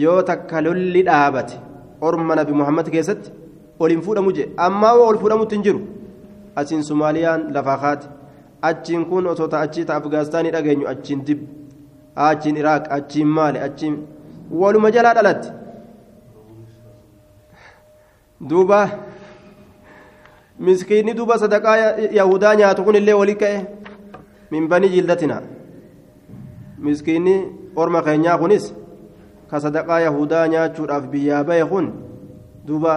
Yoo 0.04 0.22
takka 0.30 0.62
lolli 0.62 1.04
dhaabate 1.10 1.56
orma 2.02 2.36
nabi 2.36 2.54
muhammad 2.62 2.90
keessatti 2.96 3.32
ol 3.80 3.90
hin 3.96 4.02
fuudhamu 4.08 4.32
jedhe 4.38 4.54
ammaa 4.68 4.94
ol 5.08 5.18
fuudhamutti 5.24 5.56
hin 5.56 5.64
jiru? 5.68 5.82
Achiin 6.56 6.84
sumaaliyaan 6.84 7.50
lafaa 7.54 7.78
kaate. 7.84 8.08
Achiin 8.70 9.06
kun 9.10 9.28
osoo 9.34 9.48
ta'achii 9.48 9.86
ta 9.86 9.96
afgaastaanii 9.96 10.52
dhageenyu? 10.56 10.88
Achiin 10.94 11.26
dib. 11.28 11.40
Achiin 12.16 12.58
iraaq? 12.62 12.92
Achiin 12.98 13.28
maali 13.38 13.60
achiin 13.68 13.96
waluma 14.52 14.92
jalaa 14.92 15.14
dhalatti 15.14 15.50
duuba 18.50 18.80
miskiinni 20.60 21.14
duuba 21.16 21.38
sadaqaa 21.38 21.78
yahudaa 22.12 22.56
nyaatu 22.56 22.84
kun 22.84 22.96
illee 22.96 23.14
walii 23.14 23.36
ka'e 23.36 23.60
min 24.52 24.68
banii 24.68 24.90
jildatina 24.90 25.42
miskiinni 26.78 27.36
orma 27.76 28.02
keenyaa 28.04 28.38
kunis 28.38 28.74
ka 29.50 29.60
sadaqaa 29.60 30.00
yahudaa 30.08 30.48
nyaachuudhaaf 30.48 31.08
biyyaa 31.12 31.44
bahe 31.44 31.66
kun 31.66 31.88
duuba 32.68 32.94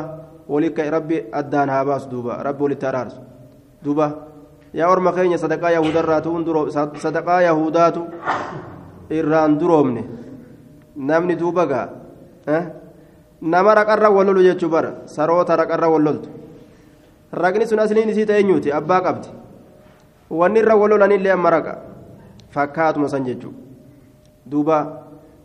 walii 0.49 0.75
ka'e 0.75 0.91
rabbi 0.91 1.23
addaan 1.33 1.71
haa 1.71 1.85
baasu 1.85 2.11
duuba 2.11 2.43
rabbi 2.43 2.63
walitti 2.63 2.87
araarsu 2.87 3.21
duuba 3.85 4.07
yaa 4.75 4.91
orma 4.91 5.13
keenya 5.13 5.39
sadaqaa 5.39 5.71
yahudarraatu 5.79 6.31
sadaqaa 6.99 7.41
yahudaatu 7.49 8.07
irraan 9.11 9.59
duroomne 9.61 10.03
namni 10.97 11.37
duuba 11.39 11.67
gaa 11.67 11.89
nama 13.43 13.75
raqarra 13.75 14.11
wal 14.11 14.27
lolu 14.27 14.43
jechuu 14.43 14.69
bara 14.69 15.07
saroota 15.07 15.57
raqarra 15.57 15.89
wal 15.91 16.03
loltu 16.03 16.42
raqni 17.33 17.67
sun 17.67 17.79
asliin 17.79 18.09
isii 18.09 18.27
ta'e 18.27 18.41
eenyuuti 18.41 18.73
abbaa 18.73 19.01
qabdi 19.01 19.29
wanni 20.31 20.61
irra 20.61 20.77
wal 20.77 20.91
lolanillee 20.91 21.33
amma 21.33 21.51
raqa 21.51 21.75
fakkaatuma 22.55 23.09
san 23.09 23.25
jechuudha 23.25 23.59
duuba 24.51 24.79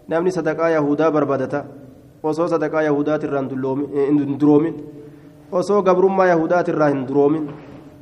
namni 0.08 0.32
sadaqaa 0.32 0.69
yahudaa 0.76 1.12
barbaadata 1.12 1.65
osoo 2.23 2.47
sadaqaa 2.47 2.82
yahudaatirraa 2.89 3.43
hin 3.47 4.38
duroomin 4.39 4.76
osoo 5.52 5.82
gabrummaa 5.82 6.28
yahudaatirraa 6.34 6.89
hin 6.89 7.08
duroomin 7.08 7.47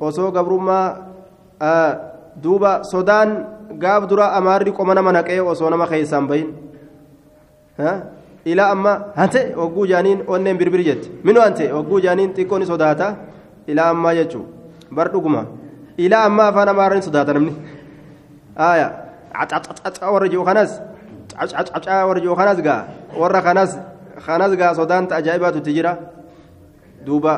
osoo 0.00 0.30
gabrummaa 0.32 0.86
duuba 2.42 2.82
sodaan 2.84 3.30
gaaf 3.78 4.08
dura 4.10 4.32
amaarri 4.38 4.72
qoma 4.72 4.94
nama 4.94 5.12
naqee 5.18 5.40
osoo 5.40 5.70
nama 5.70 5.86
keessaan 5.86 6.26
bahin 6.26 6.48
ilaa 8.44 8.70
amma 8.74 8.92
hante 9.16 9.40
hogguu 9.56 9.86
jaaniin 9.92 10.22
onneen 10.26 10.58
birbir 10.58 10.82
jette 10.88 11.10
minu 11.24 11.40
hante 11.40 11.68
hogguu 11.70 12.00
jaaniin 12.00 12.34
xiqqoo 12.36 12.58
ni 12.58 12.66
sodaata 12.66 13.14
ilaa 13.66 13.88
ammaa 13.94 14.14
jechuun 14.18 14.46
bar 14.96 15.08
dhuguma 15.12 15.42
ilaa 15.96 16.24
ammaa 16.28 16.48
afaan 16.52 16.68
amaarri 16.68 17.02
sodaata 17.02 17.32
namni 17.36 17.52
aayaa 18.68 18.90
cacacaca 19.50 20.10
warra 20.14 20.28
jiru 20.32 20.44
kanas 20.48 20.70
cacacaca 21.38 22.06
warra 22.08 22.20
jiru 22.24 22.36
kanas 22.40 22.58
gaa 22.66 22.80
warra 23.20 23.40
kanas 23.46 23.70
kanas 24.26 24.52
gaa 24.60 24.74
sodaan 24.74 25.04
ajaa'ibaatutti 25.18 25.72
jira 25.76 25.92
duuba 27.06 27.34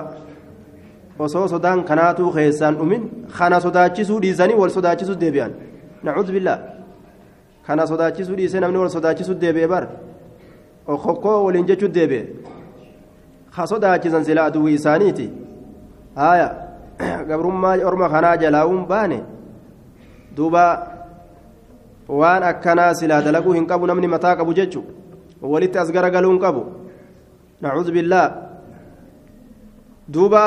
osoo 1.19 1.49
sodaan 1.55 1.85
kanaatuu 1.85 2.31
keessaan 2.37 2.75
dhumin 2.81 3.03
kana 3.39 3.61
sodaachisuu 3.61 4.21
dhiisanii 4.25 4.55
wal 4.61 4.71
sodaachisuu 4.77 5.17
deebi'an 5.23 5.53
nacuudhu 6.03 6.33
billaa 6.37 6.59
kana 7.67 7.87
sodaachisuu 7.91 8.37
dhiisee 8.39 8.61
namni 8.61 8.79
wal 8.79 8.91
sodaachisuu 8.97 9.35
deebi'e 9.43 9.69
bar 9.75 9.85
okokkoo 10.95 11.45
waliin 11.47 11.67
jechuu 11.71 11.89
deebi'e 11.99 12.23
ka 13.57 13.67
sodaachisan 13.73 14.25
sila 14.25 14.45
aduwwii 14.49 14.75
isaaniiti 14.81 15.27
haaya 16.21 16.49
gabrummaa 17.29 17.77
orma 17.91 18.09
kanaa 18.15 18.37
jalaa'uun 18.43 18.87
baane 18.93 19.19
duuba 20.37 20.65
waan 22.21 22.43
akkanaa 22.51 22.93
silaa 23.01 23.23
dalaguu 23.27 23.55
hin 23.59 23.67
qabu 23.71 23.87
namni 23.91 24.09
mataa 24.15 24.37
qabu 24.41 24.55
jechu 24.61 24.83
walitti 25.43 25.79
as 25.79 25.93
garagaluu 25.93 26.31
hin 26.35 26.41
qabu. 26.41 26.63
Nacuudhu 27.63 27.93
billaa 27.93 28.29
duuba 30.09 30.43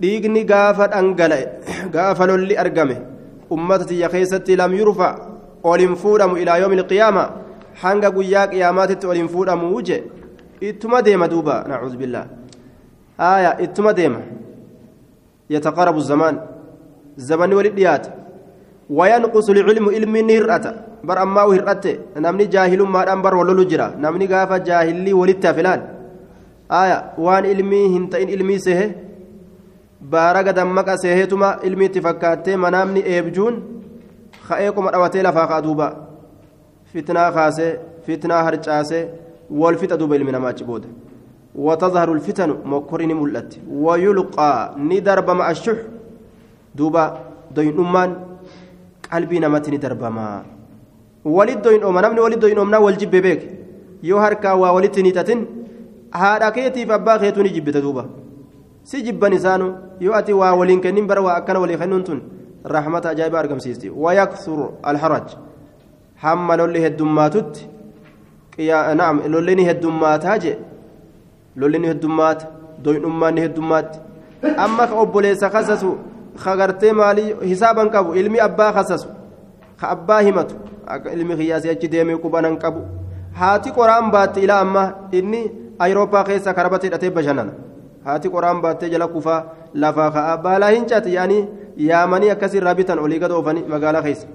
dhiigni 0.00 0.44
gaafa 0.44 0.88
dhangala'e 0.92 1.46
gaafa 1.94 2.26
lolli 2.30 2.58
argame 2.64 2.96
ummata 3.50 3.84
tiyya 3.90 4.08
keessatti 4.14 4.56
lam 4.60 4.74
yurfa 4.80 5.08
ol 5.62 5.80
hin 5.84 5.96
fuudhamu 6.02 6.38
ilaa 6.42 6.58
yoomi 6.62 6.76
ilqiyaama 6.80 7.24
hanga 7.82 8.10
guyyaa 8.16 8.46
qiyaamaatitti 8.52 9.06
ol 9.10 9.18
hin 9.20 9.28
fuudhamu 9.34 9.82
je 9.88 9.98
ittuma 10.70 11.02
deema 11.02 11.28
duuba 11.28 11.64
nacuudhu 11.68 11.98
billaa 12.02 12.26
yataqarabu 15.48 16.00
zamaan 16.00 16.36
zamanni 17.16 17.54
walit 17.54 17.74
dhiyaata 17.74 18.10
wayanqusu 18.90 19.54
lcilmu 19.54 19.90
ilmi 19.98 20.22
ni 20.22 20.32
hir'ata 20.38 20.70
bar 21.06 21.18
ammaa 21.18 21.46
u 21.48 21.52
hir'atte 21.52 21.92
namni 22.20 22.46
jaahilummaadhaan 22.54 23.22
bar 23.22 23.34
wallolu 23.34 23.64
jira 23.70 23.86
namni 24.04 24.26
gaafa 24.32 24.58
jaahillii 24.68 25.12
walitti 25.20 25.46
hafilaan 25.46 25.80
aya 26.80 26.98
waan 27.26 27.44
ilmii 27.44 27.88
hin 27.94 28.08
ta'in 28.10 28.28
ilmii 28.28 28.60
sehe 28.66 28.86
baaraga 30.12 30.52
dammaqa 30.52 30.98
seheetuma 31.04 31.56
ilmiitti 31.70 32.00
fakkaattee 32.06 32.56
manaamni 32.64 33.00
eebjuun 33.14 33.54
ka'ee 34.48 34.70
qoma 34.76 34.90
dhawatee 34.94 35.22
lafaa 35.28 35.46
ka'a 35.52 35.62
duuba 35.66 35.88
fitnaa 36.92 37.30
kaasee 37.38 37.72
fitnaa 38.06 38.42
harcaasee 38.48 39.04
wal 39.60 39.76
fixa 39.80 39.96
duuba 40.00 40.16
ilmi 40.16 40.32
namaa 40.36 40.52
achi 40.54 40.64
booda 40.70 40.88
وتظهر 41.56 42.12
الفتن 42.12 42.50
مكرين 42.72 43.12
ملت 43.20 43.50
ويلقى 43.84 44.50
ندرب 44.90 45.28
مع 45.30 45.46
الشح 45.50 45.78
دوبا 46.74 47.04
دوين 47.56 47.78
أمان 47.80 48.10
قلبي 49.12 49.38
نمت 49.38 49.66
ندرب 49.74 50.02
ما 50.16 50.28
ولد 51.24 51.62
دوين 51.62 51.82
أمان 51.88 52.04
نمني 52.04 52.20
ولد 52.20 52.38
دوين 52.40 52.58
أمنا 52.58 52.78
والجب 52.78 53.10
بيك 53.10 53.42
يو 54.08 54.18
هركا 54.18 54.52
وولدت 54.52 54.98
نيتتن 55.06 55.40
هذا 56.14 56.48
كيتي 56.54 56.86
فابا 56.86 57.18
خيتوني 57.18 57.48
جبت 57.56 57.76
دوبا 57.76 58.04
si 58.86 59.02
jibban 59.02 59.32
isaanu 59.32 59.66
yoo 60.00 60.14
ati 60.14 60.32
waa 60.32 60.54
waliin 60.54 60.80
kennin 60.80 61.06
bara 61.10 61.20
waa 61.22 61.34
akkana 61.40 61.58
walii 61.60 61.76
kennuun 61.76 62.04
tun 62.04 62.20
rahmata 62.64 63.10
ajaa'ibaa 63.10 63.38
argamsiisti 63.44 63.90
wayaksur 63.90 64.60
alharaj 64.82 65.26
hamma 66.22 66.56
lolli 66.56 66.80
heddummaatutti 66.84 67.66
naam 69.00 69.16
lolli 69.34 69.54
ni 69.58 69.64
heddummaataa 69.68 70.38
je 70.38 70.52
lolli 71.56 71.78
ni 71.78 71.88
heddummaata 71.88 72.46
doyinummaan 72.84 73.34
ni 73.34 73.40
heddummaatti 73.40 73.98
amma 74.64 74.86
ka 74.86 74.94
obboleessa 75.02 75.50
kasasu 75.50 75.90
ka 76.44 76.56
gartee 76.56 76.92
maalii 76.92 77.34
hisaaban 77.50 77.90
qabu 77.90 78.14
ilmi 78.14 78.40
abbaa 78.40 78.72
kasasu 78.72 79.08
ka 79.80 79.88
abbaa 79.96 80.20
himatu 80.20 80.54
ilmi 81.14 81.36
kiyyaasii 81.36 81.70
achi 81.70 81.88
deemee 81.88 82.16
qubanan 82.24 82.56
qabu 82.58 82.80
haati 83.40 83.70
qoraan 83.78 84.10
baatte 84.10 84.40
ilaa 84.40 84.60
amma 84.66 84.82
inni 85.12 85.40
ayirooppaa 85.78 86.24
keessa 86.24 86.54
karabata 86.54 86.86
hidhatee 86.86 87.10
bashannana 87.10 87.52
haati 88.04 88.28
qoraan 88.34 88.60
baattee 88.64 88.90
jala 88.90 89.08
kufaa 89.14 89.40
lafaa 89.84 90.10
ka'aa 90.16 90.36
baalaa 90.48 90.70
hin 90.74 90.86
caati 90.92 91.14
yaanii 91.14 91.42
yaamanii 91.88 92.30
akkasirraa 92.34 92.74
bitan 92.80 92.98
olii 92.98 93.18
gad 93.24 93.32
oofanii 93.38 93.64
magaalaa 93.74 94.02
keessa 94.02 94.26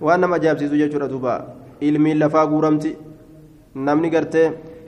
waan 0.00 0.20
nama 0.20 0.36
ajaa'ibsiisu 0.40 0.76
jechuudha 0.82 1.08
duuba 1.08 1.34
ilmiin 1.80 2.18
lafaa 2.22 2.46
guuramti 2.52 2.96
namni 3.88 4.10
gartee 4.14 4.46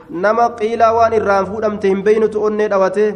nama 0.09 0.49
qiilaa 0.59 0.93
waan 0.97 1.13
irraan 1.19 1.49
fuudhamte 1.49 1.87
hin 1.93 2.03
beeynutu 2.03 2.43
onnee 2.49 2.69
dhawatee 2.75 3.09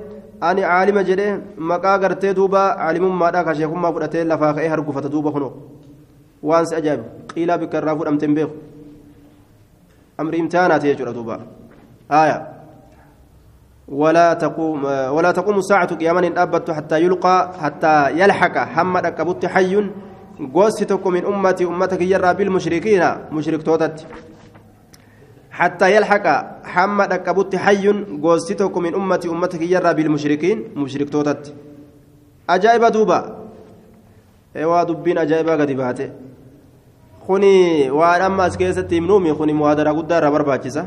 ani 0.49 0.62
caalima 0.62 1.04
jedhee 1.10 1.32
maqaa 1.71 1.97
gartee 2.04 2.36
duuba 2.36 2.65
caalimummaadhaa 2.82 3.43
ka 3.47 3.56
sheekummaa 3.62 3.93
fudhatee 3.95 4.27
lafaa 4.34 4.54
ka'ee 4.60 4.73
argufata 4.77 5.13
duuba 5.15 5.32
kunoo 5.38 5.54
waan 6.51 6.67
si 6.67 6.75
ajaa'ibu 6.82 7.34
qiilaa 7.34 7.58
bikka 7.63 7.82
irraa 7.82 7.97
fudhamte 8.04 8.25
hin 8.27 8.38
beeku 8.38 8.56
amri 10.23 10.43
imtihaanaati 10.43 10.88
jechuudha 10.91 11.17
duuba 11.19 11.39
آية 12.12 12.47
ولا 13.88 14.34
تقوم 14.34 14.84
ولا 14.86 15.32
تقوم 15.32 15.58
الساعة 15.58 15.95
قياما 15.95 16.43
أبت 16.43 16.71
حتى 16.71 17.01
يلقى 17.01 17.51
حتى 17.62 18.12
يلحق 18.19 18.58
حمد 18.58 19.08
كبت 19.08 19.45
حي 19.45 19.89
قوستك 20.54 21.08
من 21.08 21.25
أمتي 21.25 21.65
أمتك 21.65 22.01
يرى 22.01 22.34
بالمشركين 22.34 23.04
مشرك 23.32 23.63
توتت 23.63 24.08
حتى 25.51 25.95
يلحق 25.95 26.25
حمد 26.63 27.13
كبت 27.13 27.55
حي 27.55 27.85
قوستك 28.23 28.77
من 28.77 28.95
أمتي 28.95 29.27
أمتك 29.29 29.61
يرى 29.61 29.93
بالمشركين 29.93 30.57
مشرك 30.75 31.09
توتت 31.09 31.53
أجائب 32.49 32.83
دوبا. 32.85 33.19
ايوا 34.55 34.83
دبين 34.83 35.17
أجائبا 35.17 35.51
قد 35.51 35.71
باته 35.71 36.09
خني 37.27 37.89
وأنا 37.91 38.25
أما 38.25 38.47
أسكيست 38.47 38.93
منومي 38.93 39.33
خني 39.33 39.53
مهادرة 39.53 39.91
قدار 39.91 40.23
برباچسا 40.33 40.83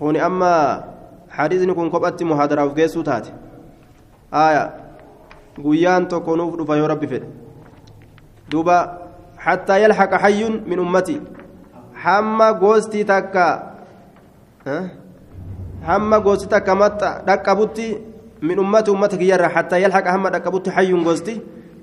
خني 0.00 0.26
أما 0.26 0.84
حديثني 1.30 1.72
كن 1.74 1.90
كبت 1.90 2.22
مهادرة 2.22 2.64
وفقيسو 2.64 3.02
تاتي. 3.02 3.32
آية. 4.34 4.88
guyyaan 5.58 6.06
tokko 6.08 6.36
nuuf 6.36 6.56
dhufa 6.56 6.76
yoo 6.76 6.86
rabbi 6.86 7.06
fedhe 7.06 7.26
duuba 8.50 8.76
hamma 12.04 12.48
goostii 12.62 13.04
takka 13.04 13.46
hamma 15.88 16.20
goostii 16.26 16.48
takka 16.54 16.74
maxxa 16.74 17.10
dhaqqabutti 17.26 17.86
min 18.42 18.58
ummati 18.64 18.90
ummata 18.90 19.16
kiyyarra 19.20 19.48
hattaa 19.54 19.78
yalhaqa 19.84 20.12
hamma 20.14 20.30
dhaqqabutti 20.34 20.70
hayyun 20.76 21.02
goosti 21.04 21.34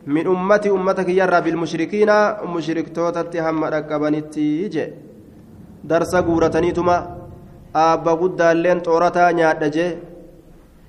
min 0.08 0.28
ummati 0.28 0.70
ummata 0.78 1.04
kiyyarra 1.08 1.42
bilmushrikiina 1.42 2.16
mushriktootatti 2.54 3.38
hamma 3.46 3.72
dhaqqabanitti 3.74 4.70
je. 4.74 4.86
Darsa 5.90 6.22
guurataniituma 6.28 6.96
aabba 7.74 8.12
guddaalleen 8.22 8.80
xoorataa 8.86 9.32
nyaadha 9.40 9.68
jee 9.76 9.92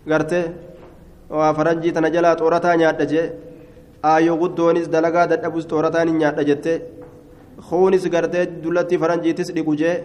garte 0.09 0.41
waa 1.39 1.53
faranjii 1.57 1.93
tana 1.93 2.11
jalaa 2.15 2.37
xoorataa 2.41 2.77
nyaadha 2.83 3.07
jee 3.13 3.27
aayyo 4.11 4.37
guddoonis 4.43 4.89
dalagaa 4.95 5.27
dadhabus 5.33 5.67
xoorataan 5.73 6.09
hin 6.09 6.19
nyaadha 6.23 6.45
jette 6.51 6.73
kuunis 7.69 8.05
gartee 8.15 8.47
dullatti 8.63 8.99
faranjiitis 9.03 9.53
dhiqu 9.57 9.77
jee 9.81 9.97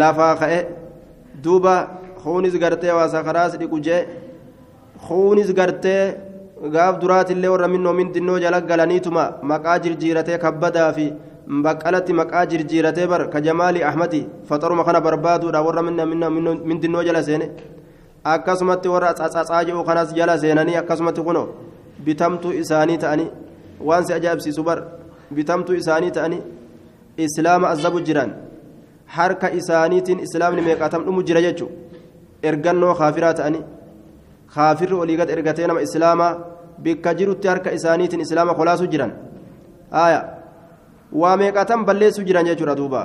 lafaa 0.00 0.34
ka'e 0.40 0.60
duuba 1.44 1.74
kuunis 2.22 2.54
gartee 2.62 2.92
waa 2.98 3.08
sakaraas 3.14 3.52
dhiqu 3.60 3.80
jee 3.86 4.00
kuunis 5.06 5.52
gartee 5.58 6.02
gaaf 6.74 7.00
duraatillee 7.00 7.50
warra 7.54 7.68
minnoo 7.68 7.94
mindinnoo 8.00 8.38
jala 8.44 8.60
galaniituma 8.60 9.24
maqaa 9.50 9.78
jirjiiratee 9.84 10.38
kabbadaa 10.44 10.92
fi 10.92 11.06
baqqalatti 11.64 12.12
maqaa 12.20 12.44
jirjiiratee 12.50 13.06
bar 13.12 13.22
ka 13.32 13.40
jamaali 13.40 13.84
ahmadi 13.90 14.26
faxaruma 14.48 14.84
kana 14.84 15.00
barbaaduudha 15.00 15.62
warra 15.66 15.82
mindinnoo 16.70 17.02
jala 17.08 17.22
seene 17.22 17.46
akkasumatti 18.34 18.88
warra 18.94 19.14
tsatsaa 19.14 19.64
jedhu 19.64 19.84
kanas 19.84 20.14
jala 20.14 20.38
seenanii 20.38 20.76
akkasumatti 20.82 21.22
kuno 21.28 21.42
bitamtuu 22.04 22.52
isaanii 22.62 22.98
ta'anii 23.04 23.28
waan 23.88 24.04
si 24.06 24.12
ajaa'ibsiisu 24.12 24.62
bar 24.62 24.78
bitamtuu 25.36 25.74
isaanii 25.74 26.10
ta'anii 26.10 26.42
islaama 27.26 27.68
azabu 27.74 28.00
jiran 28.08 28.30
harka 29.16 29.50
isaaniitiin 29.60 30.22
islaamni 30.26 30.62
meeqaatam 30.68 31.04
dhumu 31.06 31.22
jira 31.28 31.42
jechuun 31.46 31.72
ergannoo 32.50 32.94
kaafiraa 33.00 33.34
ta'anii 33.40 33.64
kaafirri 34.54 35.00
olii 35.02 35.18
gad 35.20 35.30
ergatee 35.36 35.66
nama 35.70 35.84
islaamaa 35.86 36.32
bikka 36.84 37.14
jirutti 37.18 37.48
harka 37.52 37.74
isaaniitiin 37.78 38.24
islaama 38.26 38.58
kolaasu 38.58 38.86
jiran 38.92 39.12
aayaa 40.02 40.24
waa 41.22 41.36
meeqaatam 41.42 41.86
balleessu 41.88 42.28
jiran 42.28 42.46
jechuudha 42.50 42.78
duuba 42.80 43.02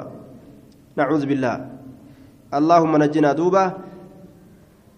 nacuudhu 0.99 1.28
billaa 1.32 1.58
allaahumma 2.58 3.04
najjinaa 3.04 3.38
duuba. 3.41 3.63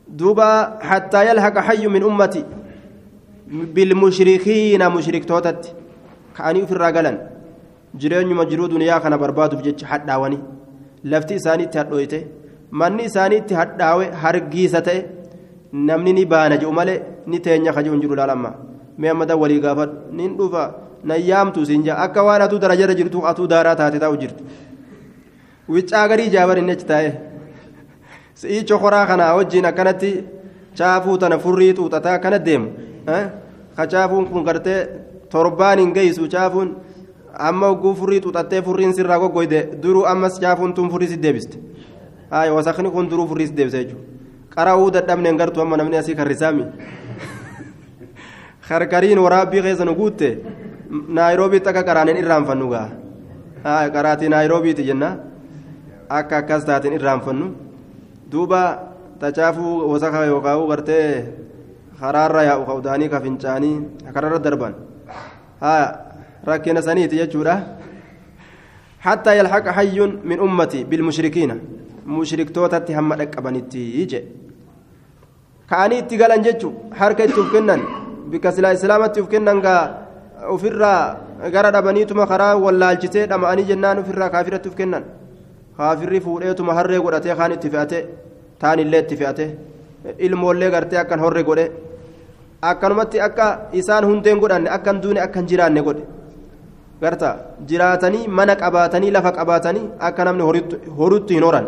دوبا 0.10 0.80
حتى 0.82 1.30
يلحق 1.30 1.60
حي 1.60 1.88
من 1.88 2.04
أمتي 2.04 2.46
بالمشركين 3.48 4.90
مشرك 4.90 5.26
توتت 5.26 5.76
كأني 6.38 6.68
في 6.68 6.72
jireenyuma 8.02 8.46
jiruu 8.52 8.68
duniyaa 8.74 9.00
kana 9.04 9.18
barbaaduuf 9.24 9.62
jecha 9.68 9.86
hadhaawani 9.92 10.40
lafti 11.12 11.34
isaaniitti 11.42 11.78
hadhooyte 11.82 12.20
manni 12.80 13.04
isaaniitti 13.10 13.54
hadhaawe 13.60 14.06
hargiisa 14.24 14.82
ta'e 14.88 15.00
namni 15.90 16.14
ni 16.18 16.26
baana 16.34 16.56
je'u 16.62 16.72
malee 16.80 17.00
ni 17.28 17.38
teenya 17.46 17.72
kaje 17.78 17.90
hin 17.94 18.02
jiru 18.04 18.16
laalamma 18.22 18.52
mee 18.98 19.10
ammataa 19.14 19.36
walii 19.44 19.60
gaafadhu. 19.66 19.96
Nin 20.18 20.38
dhufa 20.38 20.64
nayyaamtu 21.04 21.66
siin 21.66 21.84
jaa. 21.88 21.98
Akka 22.06 22.24
waan 22.28 22.42
atuu 22.42 22.60
darajarra 22.64 22.96
jirtu 23.00 23.26
atuu 23.32 23.48
daaraa 23.54 23.76
taate 23.82 24.00
taa'u 24.04 24.18
jirtu 24.22 24.44
wiccaa 25.76 26.08
garii 26.12 26.30
jaabar 26.36 26.58
inni 26.62 26.72
achi 26.78 26.86
taa'e. 26.92 27.12
Si'ii 28.40 28.64
chokoraa 28.70 29.06
kanaa 29.12 29.36
wajjiin 29.38 29.66
akkanatti 29.72 30.12
caafuu 30.78 31.18
tana 31.18 31.38
furrii 31.44 31.74
xuuxataa 31.78 32.14
akkana 32.20 32.40
deemu. 32.48 32.68
Kacaafuun 33.78 34.26
kun 34.32 34.44
gartee 34.48 34.80
torbaan 35.30 35.80
hin 35.80 35.94
geessu 35.98 36.28
caafuun. 36.36 36.70
Amma 37.38 37.68
hogguu 37.68 37.96
furrii 37.96 38.22
xuuxattee 38.22 38.62
furriin 38.62 38.94
sirraa 38.94 39.20
goggoyde 39.20 39.78
duruu 39.82 40.06
ammas 40.06 40.40
chaafuun 40.40 40.74
tun 40.74 40.90
furrii 40.90 41.08
si 41.08 41.18
deebiste 41.18 41.58
wasakni 42.32 42.92
kun 42.92 43.10
duruu 43.10 43.28
furrii 43.28 43.48
si 43.48 43.54
deebise 43.54 43.84
jechuudha 43.84 44.04
qara'uu 44.56 44.92
dadhabne 44.92 45.30
hin 45.30 45.38
gartuu 45.38 45.62
amma 45.62 45.78
namni 45.78 45.98
asii 45.98 46.16
karrisaami 46.16 46.66
karkariin 48.68 49.20
waraabbii 49.20 49.62
keessa 49.62 49.86
nu 49.86 49.96
guutte 49.96 50.30
naayiroobiitti 50.90 51.70
akka 51.70 51.84
qaraaneen 51.84 52.18
irraanfannu 52.24 52.70
gaa 52.70 52.90
qaraatii 53.94 54.30
naayiroobiiti 54.30 54.84
jenna 54.90 55.18
akka 56.10 56.38
akkas 56.38 56.66
taateen 56.66 56.94
irraanfannu. 56.94 57.66
duuba 58.32 58.92
tacaafuu 59.20 59.86
wasaka 59.92 60.26
yookaan 60.26 60.68
gartee 60.68 61.34
karaarra 62.00 62.44
yaa'u 62.50 62.66
ka'udaanii 62.66 63.10
ka 63.10 63.22
fincaanii 63.22 63.76
kararra 64.14 64.40
darban 64.40 64.74
haa 65.62 65.86
rakkina 66.45 66.83
saniiti 66.83 67.17
jechuudha 67.23 67.57
حتى 69.01 69.39
يلحق 69.39 69.67
حي 69.69 69.97
من 70.29 70.39
أمتي 70.45 70.85
بالمشركين 70.85 71.51
مشركتوتة 72.07 72.89
هم 72.99 73.13
أقبنتي 73.13 73.83
يجي 73.97 74.21
كأني 75.71 76.05
تقالن 76.05 76.43
جتشو 76.45 76.71
حركة 76.99 77.33
تفكنن 77.33 77.81
بكسلا 78.29 78.73
إسلامة 78.77 79.07
تفكنن 79.17 79.57
ofirra 80.49 81.21
gara 81.53 81.71
dhabaniituma 81.71 82.27
karaa 82.27 82.57
wallaalchisee 82.57 83.27
dhama'anii 83.27 83.67
jennaan 83.71 83.99
ofirraa 84.03 84.31
kaafira 84.35 84.59
tufkennan 84.59 85.05
kaafirri 85.77 86.21
fuudheetuma 86.27 86.75
harree 86.75 87.01
godhatee 87.07 87.37
kaan 87.41 87.53
itti 87.57 87.71
fe'ate 87.75 87.99
taan 88.59 88.79
illee 88.85 89.03
itti 89.05 89.17
fe'ate 89.21 89.47
ilmoollee 90.27 90.71
gartee 90.75 91.01
akkan 91.03 91.21
horre 91.25 91.43
godhe 91.49 91.67
akkanumatti 92.71 93.21
akka 93.29 93.47
isaan 93.81 94.05
hundeen 94.11 94.41
godhanne 94.41 94.71
akkan 94.77 95.03
duune 95.03 95.21
akkan 95.27 95.49
jiraanne 95.51 95.83
godhe 95.89 96.05
garta 97.03 97.31
jiraatanii 97.73 98.29
mana 98.39 98.61
qabaatanii 98.63 99.11
lafa 99.17 99.33
qabaatanii 99.39 99.89
akka 100.11 100.25
namni 100.29 100.43
horutti 101.01 101.35
hin 101.35 101.49
horan 101.49 101.67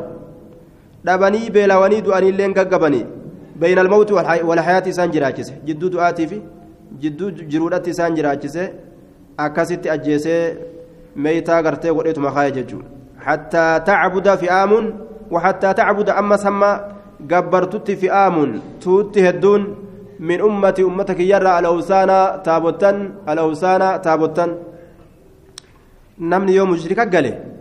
dhabanii 1.06 1.50
beelawanii 1.56 2.04
du'aniillee 2.06 2.52
gaggabanii 2.60 3.04
بين 3.62 3.78
الموت 3.78 4.12
والحياة 4.48 4.84
إسان 4.88 5.10
جراجسه 5.14 5.54
جدو 5.66 5.88
دعاتي 5.88 6.26
في 6.26 6.38
جدو 7.02 7.30
جرودات 7.52 7.88
إسان 7.88 8.14
جراجسه 8.14 8.64
أكاسيت 9.40 9.86
أجيسه 9.86 10.36
ميتا 11.16 11.60
غرتي 11.60 11.90
وديت 11.90 12.18
مخايا 12.18 12.48
ججو 12.56 12.78
حتى 13.26 13.66
تعبد 13.86 14.26
فئام 14.42 14.72
وحتى 15.30 15.68
تعبد 15.78 16.08
أما 16.10 16.36
سما 16.36 16.70
جبرتت 17.30 17.88
فئام 17.90 18.36
توت 18.82 19.18
هدون 19.18 19.62
من 20.28 20.40
أمة 20.40 20.78
أمتك 20.88 21.20
يرى 21.20 21.58
الأوسانا 21.58 22.18
تابوتن 22.46 22.96
الأوسانا 23.28 23.88
تابوتن 23.96 24.50
نمني 26.19 26.55
يوم 26.55 26.69
مشركة 26.71 27.03
قاله 27.11 27.57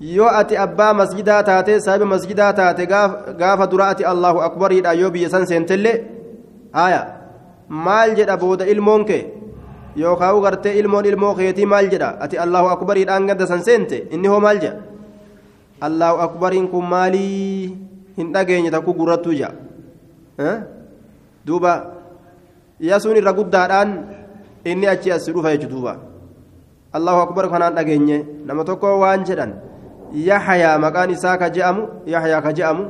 yoo 0.00 0.30
ati 0.30 0.56
abbaa 0.56 0.94
masjidaa 0.94 1.42
taate 1.42 1.80
saahiba 1.80 2.06
masjidaa 2.06 2.52
taate 2.52 2.86
gaafa 2.86 3.66
dura 3.66 3.88
ati 3.88 4.04
allahu 4.04 4.38
akbariidha 4.48 4.92
yoo 4.94 5.10
biyya 5.10 5.30
san 5.30 5.46
seentellee 5.46 5.96
haya 6.72 7.00
maal 7.68 8.14
jedha 8.18 8.36
booda 8.36 8.66
ilmoon 8.66 9.04
kee 9.04 9.24
yookaan 9.96 10.40
gartee 10.44 10.78
ilmoon 10.78 11.04
ilmoo 11.10 11.34
keetii 11.34 11.66
maal 11.66 11.90
jedha 11.90 12.10
ati 12.24 12.38
allahu 12.44 12.68
akbariidhaan 12.74 13.26
ganda 13.26 13.46
san 13.46 13.62
seente 13.68 13.98
inni 14.14 14.28
hoo 14.28 14.40
maal 14.46 14.60
jedha 14.64 14.78
allahu 15.88 16.22
akbariin 16.26 16.68
kun 16.68 16.86
maalii 16.94 17.76
hin 18.18 18.32
dhageenye 18.34 18.70
takku 18.70 18.94
gurrattuu 19.00 19.34
jedha 19.40 20.54
duuba 21.46 21.72
yasuun 22.90 23.18
irra 23.20 23.32
guddaadhaan 23.40 23.90
inni 24.64 24.86
achi 24.94 25.12
as 25.16 25.26
dhufa 25.26 25.56
jechuudha 25.56 25.94
allahu 27.00 27.24
akbar 27.26 27.44
kanaan 27.54 27.74
dhageenye 27.80 28.18
nama 28.46 28.64
tokko 28.70 28.98
waan 29.04 29.24
jedhan. 29.30 29.52
yaxyaa 30.12 30.78
maqaan 30.78 31.10
isaa 31.12 31.36
ka 31.36 31.50
je'amu 31.50 31.88
yaxyaa 32.06 32.40
ka 32.42 32.52
je'amu 32.52 32.84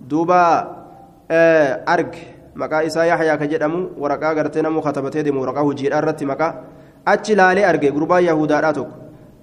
duuba 0.00 0.40
arge 1.86 2.22
maqaa 2.54 2.82
isaa 2.88 3.06
yaxyaa 3.12 3.36
ka 3.36 3.46
jedhamu 3.46 3.92
waraqaa 4.02 4.34
gartee 4.34 4.62
namuu 4.62 4.82
katabatee 4.82 5.24
deemu 5.24 5.40
waraqaa 5.44 5.66
hojiidhaa 5.68 6.00
irratti 6.02 6.26
maqaa 6.32 6.54
achi 7.14 7.36
laalee 7.40 7.66
arge 7.72 7.90
gurbaa 7.96 8.20
yahudaadhaa 8.28 8.72
tokko 8.78 8.96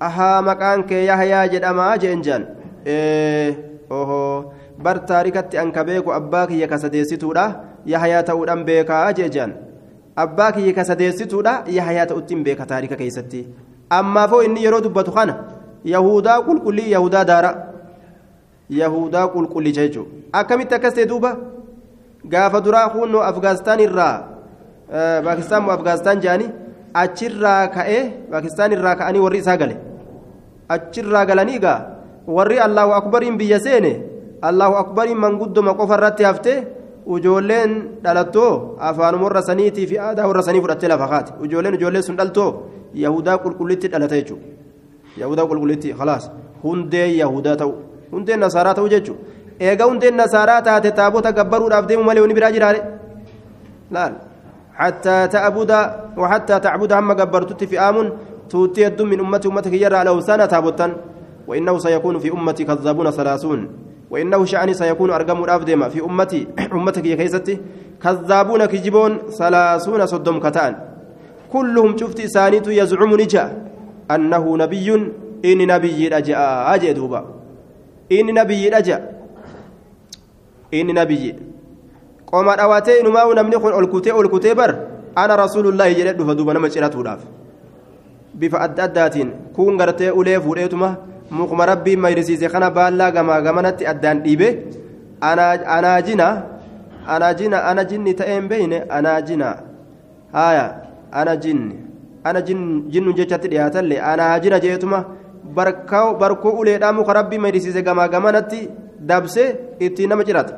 ahaa 0.08 0.42
maqaan 0.50 0.86
kee 0.90 1.06
yaxyaa 1.06 1.48
jedhamaa 1.54 1.98
jeen 2.06 2.24
jaan 2.26 2.48
oho 3.90 4.22
bar 4.86 4.98
taarikatti 5.12 5.58
an 5.58 5.72
ka 5.72 5.84
beeku 5.90 6.16
abbaa 6.20 6.48
kiyya 6.48 6.68
ka 6.72 6.82
sadeessituudha 6.86 7.46
yaxyaa 7.94 8.24
ta'uudhaan 8.30 8.66
beekaa 8.70 9.06
jee 9.20 9.30
jaan 9.38 9.54
abbaa 10.26 10.52
kiyya 10.58 10.74
ka 10.74 10.84
sadeessituudha 10.90 11.54
ta'utti 12.10 12.34
hin 12.36 12.44
beeka 12.50 12.66
taarika 12.66 12.96
keessatti 12.96 13.46
ammaafoo 13.90 14.42
inni 14.44 14.64
yeroo 14.66 14.82
dubbatu 14.82 15.12
kana 15.12 15.36
yahudaa 15.86 16.42
qulqullii 16.48 16.92
yahudaa 16.92 17.24
daara 17.26 17.52
yahudaa 18.70 19.28
qulqullicha 19.34 19.82
jechuudha 19.88 20.12
akkamitti 20.40 20.76
akkas 20.76 20.94
ta'e 20.96 21.06
duuba 21.06 21.32
gaafa 22.34 22.62
duraa 22.66 22.90
kunnoo 22.90 23.22
afgaastaan 23.30 23.80
irraa 23.88 24.16
paakistaan 25.26 25.64
moo 25.64 25.74
afgaastaan 25.78 26.22
jedhanii 26.24 26.50
achirraa 27.04 27.68
ka'ee 27.76 28.04
paakistaan 28.32 28.72
irraa 28.78 28.96
ka'anii 29.02 29.24
warri 29.26 29.40
isaa 29.44 29.58
gale 29.58 29.76
achirraa 30.76 31.26
galanii 31.26 31.56
egaa 31.62 31.80
warri 32.38 32.60
allahu 32.68 32.92
akbariin 33.00 33.38
biyya 33.42 33.60
seene 33.60 33.94
allahu 34.50 34.76
akbariin 34.84 35.18
manguddoma 35.26 35.74
qofa 35.80 35.96
irratti 36.00 36.24
haftee 36.30 36.60
ijoolleen 37.18 37.72
dhalattoo 38.04 38.76
afaanuma 38.80 39.24
warra 39.28 39.42
saniitii 39.50 39.88
fi 39.92 40.00
aadaa 40.08 40.28
warra 40.28 40.44
sanii 40.48 40.62
fudhattee 40.66 40.90
lafa 40.94 41.08
kaate 41.14 41.32
ijoolleen 41.46 41.76
ijoollee 41.80 42.02
sun 42.08 42.18
dhaltoo 42.20 42.50
yahudaa 43.06 43.38
qulqullitti 43.44 43.88
dhalate 43.94 44.16
jechuudha. 44.22 44.48
yahudaa 45.18 45.46
qulqullitti 45.46 45.94
khalaas 46.00 46.32
hundee 46.64 47.08
yahudaa 47.22 47.56
ta'u 47.62 47.74
hundeen 48.12 48.40
nasaaraa 48.46 48.74
ta'u 48.74 48.90
jechuun 48.94 49.18
eega 49.60 49.86
hundeen 49.90 50.16
nasaaraa 50.22 50.62
taate 50.68 50.92
taabota 51.00 51.32
gabbaruudhaaf 51.40 51.88
deemu 51.90 52.04
malee 52.04 52.24
wani 52.26 52.34
biraa 52.40 52.54
jiraare 52.58 52.80
laal 53.92 54.14
تعبد 55.34 55.72
وحتى 56.18 56.60
تعبد 56.60 56.94
هم 56.94 57.14
جبرتت 57.14 57.64
في 57.64 57.80
آم 57.80 57.98
توتي 58.50 58.88
الدم 58.88 59.08
من 59.10 59.20
أمتي 59.20 59.48
أمتك 59.48 59.74
يرى 59.74 60.04
لو 60.04 60.18
سنة 60.22 60.46
تابوتا 60.46 60.88
وإنه 61.48 61.78
سيكون 61.78 62.20
في 62.20 62.34
أمتي 62.34 62.64
كذابون 62.66 63.12
ثلاثون 63.12 63.60
وإنه 64.14 64.46
شأني 64.46 64.74
سيكون 64.74 65.10
أرقم 65.12 65.44
الأفدم 65.44 65.90
في 65.90 66.00
أمتي 66.06 66.48
أمتك 66.78 67.06
يا 67.06 67.16
كيستي. 67.16 67.58
كذابون 68.04 68.66
كجبون 68.66 69.12
ثلاثون 69.38 70.06
صدم 70.06 70.38
كتان. 70.40 70.74
كلهم 71.54 71.98
شفت 71.98 72.20
سانيت 72.36 72.68
يزعم 72.68 73.12
نجا 73.22 73.44
أنه 74.12 74.44
نبي 74.58 74.88
إن 75.50 75.60
نبي 75.74 76.08
رجاء. 76.08 76.76
أجي 76.76 76.94
دوبا. 76.94 77.22
إن 78.12 78.28
نبي 78.40 78.70
رجاء. 78.70 79.02
إن 80.74 80.88
نبي. 81.00 81.36
قوم 82.32 82.50
أواتي 82.50 83.02
نما 83.06 83.24
ونمني 83.24 83.58
خن 83.60 83.74
ألكوتي 83.80 84.12
ألكوتي 84.20 84.54
بر. 84.54 84.72
أنا 85.18 85.36
رسول 85.36 85.66
الله 85.68 85.94
جل 85.98 86.18
دوبا. 86.18 86.34
دوبا 86.34 86.54
نما 86.54 86.70
شرات 86.70 86.96
وداف 86.96 87.22
bifa 88.34 88.60
adda 88.66 88.84
addaatiin 88.84 89.30
mukuma 91.38 91.66
rabbiin 91.66 92.00
mayrisiise 92.00 92.48
kana 92.54 92.70
baallaa 92.78 93.12
gamaa 93.12 93.42
gamanatti 93.42 93.88
addaan 93.92 94.20
dhiibe 94.26 94.48
anaajina 95.76 96.28
anaajina 97.16 97.64
ana 97.70 97.84
jinni 97.92 98.14
ta'een 98.20 98.48
beeyne 98.52 98.78
anaajina. 98.98 99.48
Haaya 100.34 100.66
ana 101.12 101.36
jinni 101.44 101.76
ana 102.24 102.42
jinnu 102.42 103.14
jechatti 103.20 103.48
dhiyaatallee 103.54 104.00
anaajina 104.12 104.60
jeetuma 104.66 105.00
barkoo 106.20 106.52
uleedhaa 106.62 106.94
muka 107.00 107.14
rabbii 107.20 107.38
mayrisiise 107.46 107.82
gamaa 107.88 108.08
gamanatti 108.08 108.70
dabse 109.10 109.44
ittiin 109.80 110.10
nama 110.10 110.24
cirata. 110.24 110.54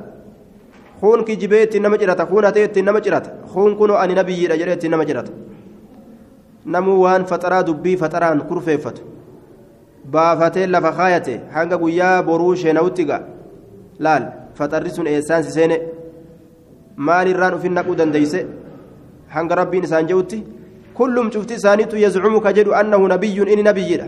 Kuun 1.00 1.26
kijibee 1.26 1.64
ittiin 1.64 1.84
nama 1.84 1.98
cirata 1.98 2.26
kuun 2.26 2.46
hatee 2.46 2.66
ittiin 2.70 2.86
nama 2.86 3.02
cirata 3.02 3.30
kuun 3.54 3.76
kunoo 3.80 3.98
ani 3.98 4.16
nabiyyiidha 4.16 4.58
jedhee 4.58 4.74
ittiin 4.80 4.92
nama 4.92 5.06
cirata. 5.06 5.32
Namuu 6.66 7.02
waan 7.02 7.26
faxaraa 7.26 7.64
dubbii 7.68 7.98
faxaraan 7.98 8.42
kurfeeffatu 8.50 9.15
baafatee 10.14 10.68
lafa 10.68 10.92
kaayate 11.00 11.34
hanga 11.56 11.78
guyyaa 11.78 12.24
boruu 12.24 12.56
sheenawutti 12.56 13.06
ga'a 13.10 13.22
laal 14.00 14.24
faxarri 14.58 14.90
sun 14.98 15.08
eessaan 15.08 15.44
si 15.44 15.52
seene 15.58 15.78
maalirraan 17.08 17.54
ufin 17.58 17.74
naquu 17.78 17.96
dandeeyse 17.96 18.40
hanga 19.36 19.56
rabbiin 19.62 19.84
isaan 19.84 20.08
je'utti 20.12 20.44
kullum 20.94 21.30
cufti 21.34 21.54
isaaniitu 21.60 21.98
yazcumu 21.98 22.42
ka 22.46 22.54
jedhu 22.58 22.74
annahu 22.82 23.08
nabiyyun 23.08 23.48
inni 23.48 23.64
nabiyyiidha 23.70 24.08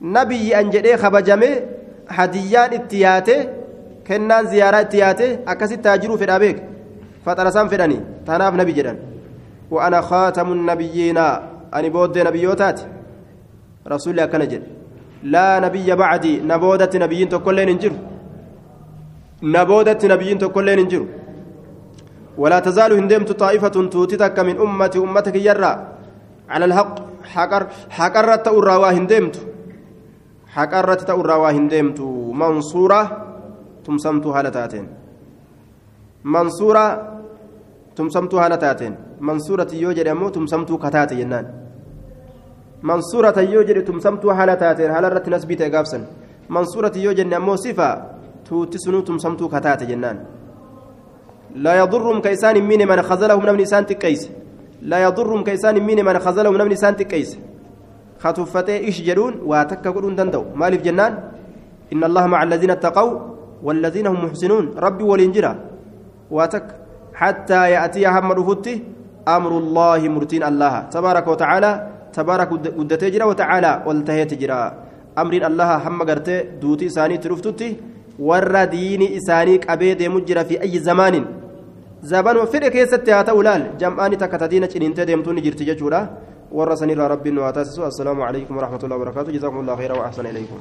nabiyyi 0.00 0.54
an 0.60 0.70
jedhee 0.74 0.96
kabajamee 0.96 1.54
hadiyyaan 2.18 2.72
itti 2.78 3.00
yaate 3.04 3.36
kennaan 4.08 4.46
ziyaaraa 4.52 4.82
itti 4.86 4.98
yaate 5.04 5.26
akkasitti 5.52 5.82
taajiruu 5.88 6.18
fedhaa 6.22 6.40
beek 6.44 6.58
faxara 7.24 7.50
isaan 7.54 7.68
fedhanii 7.74 8.00
tanaaf 8.26 8.54
nabi 8.62 8.72
jedhan 8.80 8.98
وأنا 9.70 10.00
خاتم 10.00 10.52
النبيين 10.52 11.18
أني 11.74 11.90
بود 11.90 12.18
لا 15.22 15.60
نبي 15.60 15.94
بعدي. 15.94 16.40
نبودة 16.40 16.90
نبيين 16.94 17.28
تكلين 17.28 17.68
انجر 17.68 17.92
نبودة 19.42 19.98
نبيين 20.04 20.38
تكلين 20.38 20.78
انجر 20.78 21.06
ولا 22.38 22.58
تزال 22.58 22.92
هندمت 22.92 23.32
طائفة 23.32 23.68
توتتك 23.68 24.38
من 24.38 24.56
أمتي 24.60 24.98
أمتك 24.98 25.36
يرى. 25.36 25.72
على 26.48 26.64
الحق 26.64 26.94
حقر 27.24 27.62
حقرت 27.90 28.44
تأرى 28.44 28.76
وهندمت 28.76 29.36
حقرت 30.48 31.00
تأرى 31.08 31.34
وهندمت 31.34 32.00
منصورة 32.32 33.00
تمسمت 33.84 34.26
هالتاتين 34.26 34.86
منصورة 36.24 36.84
تمسمت 37.96 38.34
هالتاتين 38.34 38.94
منصورة 39.20 39.68
يوجد 39.72 40.06
أمو 40.08 40.28
تمسمت 40.28 40.72
كتات 40.72 41.12
جنان 41.12 41.57
منصورة 42.82 43.38
يوجد 43.40 43.84
تمسمت 43.84 44.24
هالتات 44.26 44.80
هالرت 44.80 45.28
نسبيت 45.28 45.62
قابسا 45.74 46.06
منصورة 46.50 46.92
يوجد 46.96 47.32
أمو 47.34 47.56
صفة 47.56 47.88
توتسنو 48.46 49.00
تمسمت 49.00 49.42
كتات 49.54 49.82
جنان 49.82 50.16
لا 51.54 51.78
يضرهم 51.78 52.20
كيسان 52.20 52.56
من 52.68 52.88
من 52.88 53.02
خزلهم 53.02 53.46
من 53.46 53.56
نسان 53.60 53.86
تكيس 53.86 54.30
لا 54.82 55.02
يضرهم 55.02 55.44
كيسان 55.44 55.76
من 55.86 56.04
من 56.04 56.18
خزلهم 56.18 56.54
من 56.54 56.68
نسان 56.68 56.96
تكيس 56.96 57.38
خطفتي 58.18 58.76
إيش 58.86 59.02
جرون 59.02 59.34
واتك 59.50 59.88
قلون 59.88 60.14
دندو 60.16 60.44
مالف 60.54 60.82
جنان 60.82 61.12
إن 61.92 62.04
الله 62.04 62.26
مع 62.26 62.42
الذين 62.42 62.70
اتقوا 62.70 63.18
والذين 63.62 64.06
هم 64.06 64.24
محسنون 64.24 64.64
ربي 64.78 65.04
والإنجرة 65.04 65.52
واتك 66.30 66.66
حتى 67.14 67.70
يأتي 67.70 68.06
هم 68.06 68.32
رفته 68.32 68.76
أمر 69.28 69.52
الله 69.58 70.08
مرتين 70.08 70.42
الله 70.42 70.74
تبارك 70.80 71.26
وتعالى 71.28 71.97
تبارك 72.12 72.50
ودته 72.52 73.08
جرا 73.08 73.24
وتعالى 73.24 73.72
والتهي 73.86 74.24
تجرا 74.24 74.62
أمر 75.18 75.46
الله 75.46 75.70
هم 75.88 76.02
قرته 76.02 76.58
دوتي 76.62 76.86
إساني 76.86 77.16
ترفتتي 77.18 77.76
ور 78.18 78.64
ديني 78.64 79.16
إساني 79.16 79.56
قبيد 79.68 80.02
مجرى 80.02 80.44
في 80.44 80.54
أي 80.62 80.78
زمان. 80.78 81.14
زبان 82.02 82.36
وفرق 82.36 82.68
كيست 82.68 83.08
أولال. 83.08 83.62
جمعاني 83.80 84.16
تكتدين 84.16 84.68
تنين 84.68 84.94
تدمتون 84.94 85.42
جرت 85.42 85.62
ججورا 85.62 86.00
ورسني 86.52 86.94
ربي 86.94 87.30
واتاسسوا 87.38 87.86
السلام 87.86 88.22
عليكم 88.22 88.56
ورحمة 88.56 88.82
الله 88.84 88.96
وبركاته. 88.96 89.32
جزاكم 89.32 89.60
الله 89.60 89.76
خيرا 89.76 89.94
وأحسن 89.98 90.26
إليكم. 90.26 90.58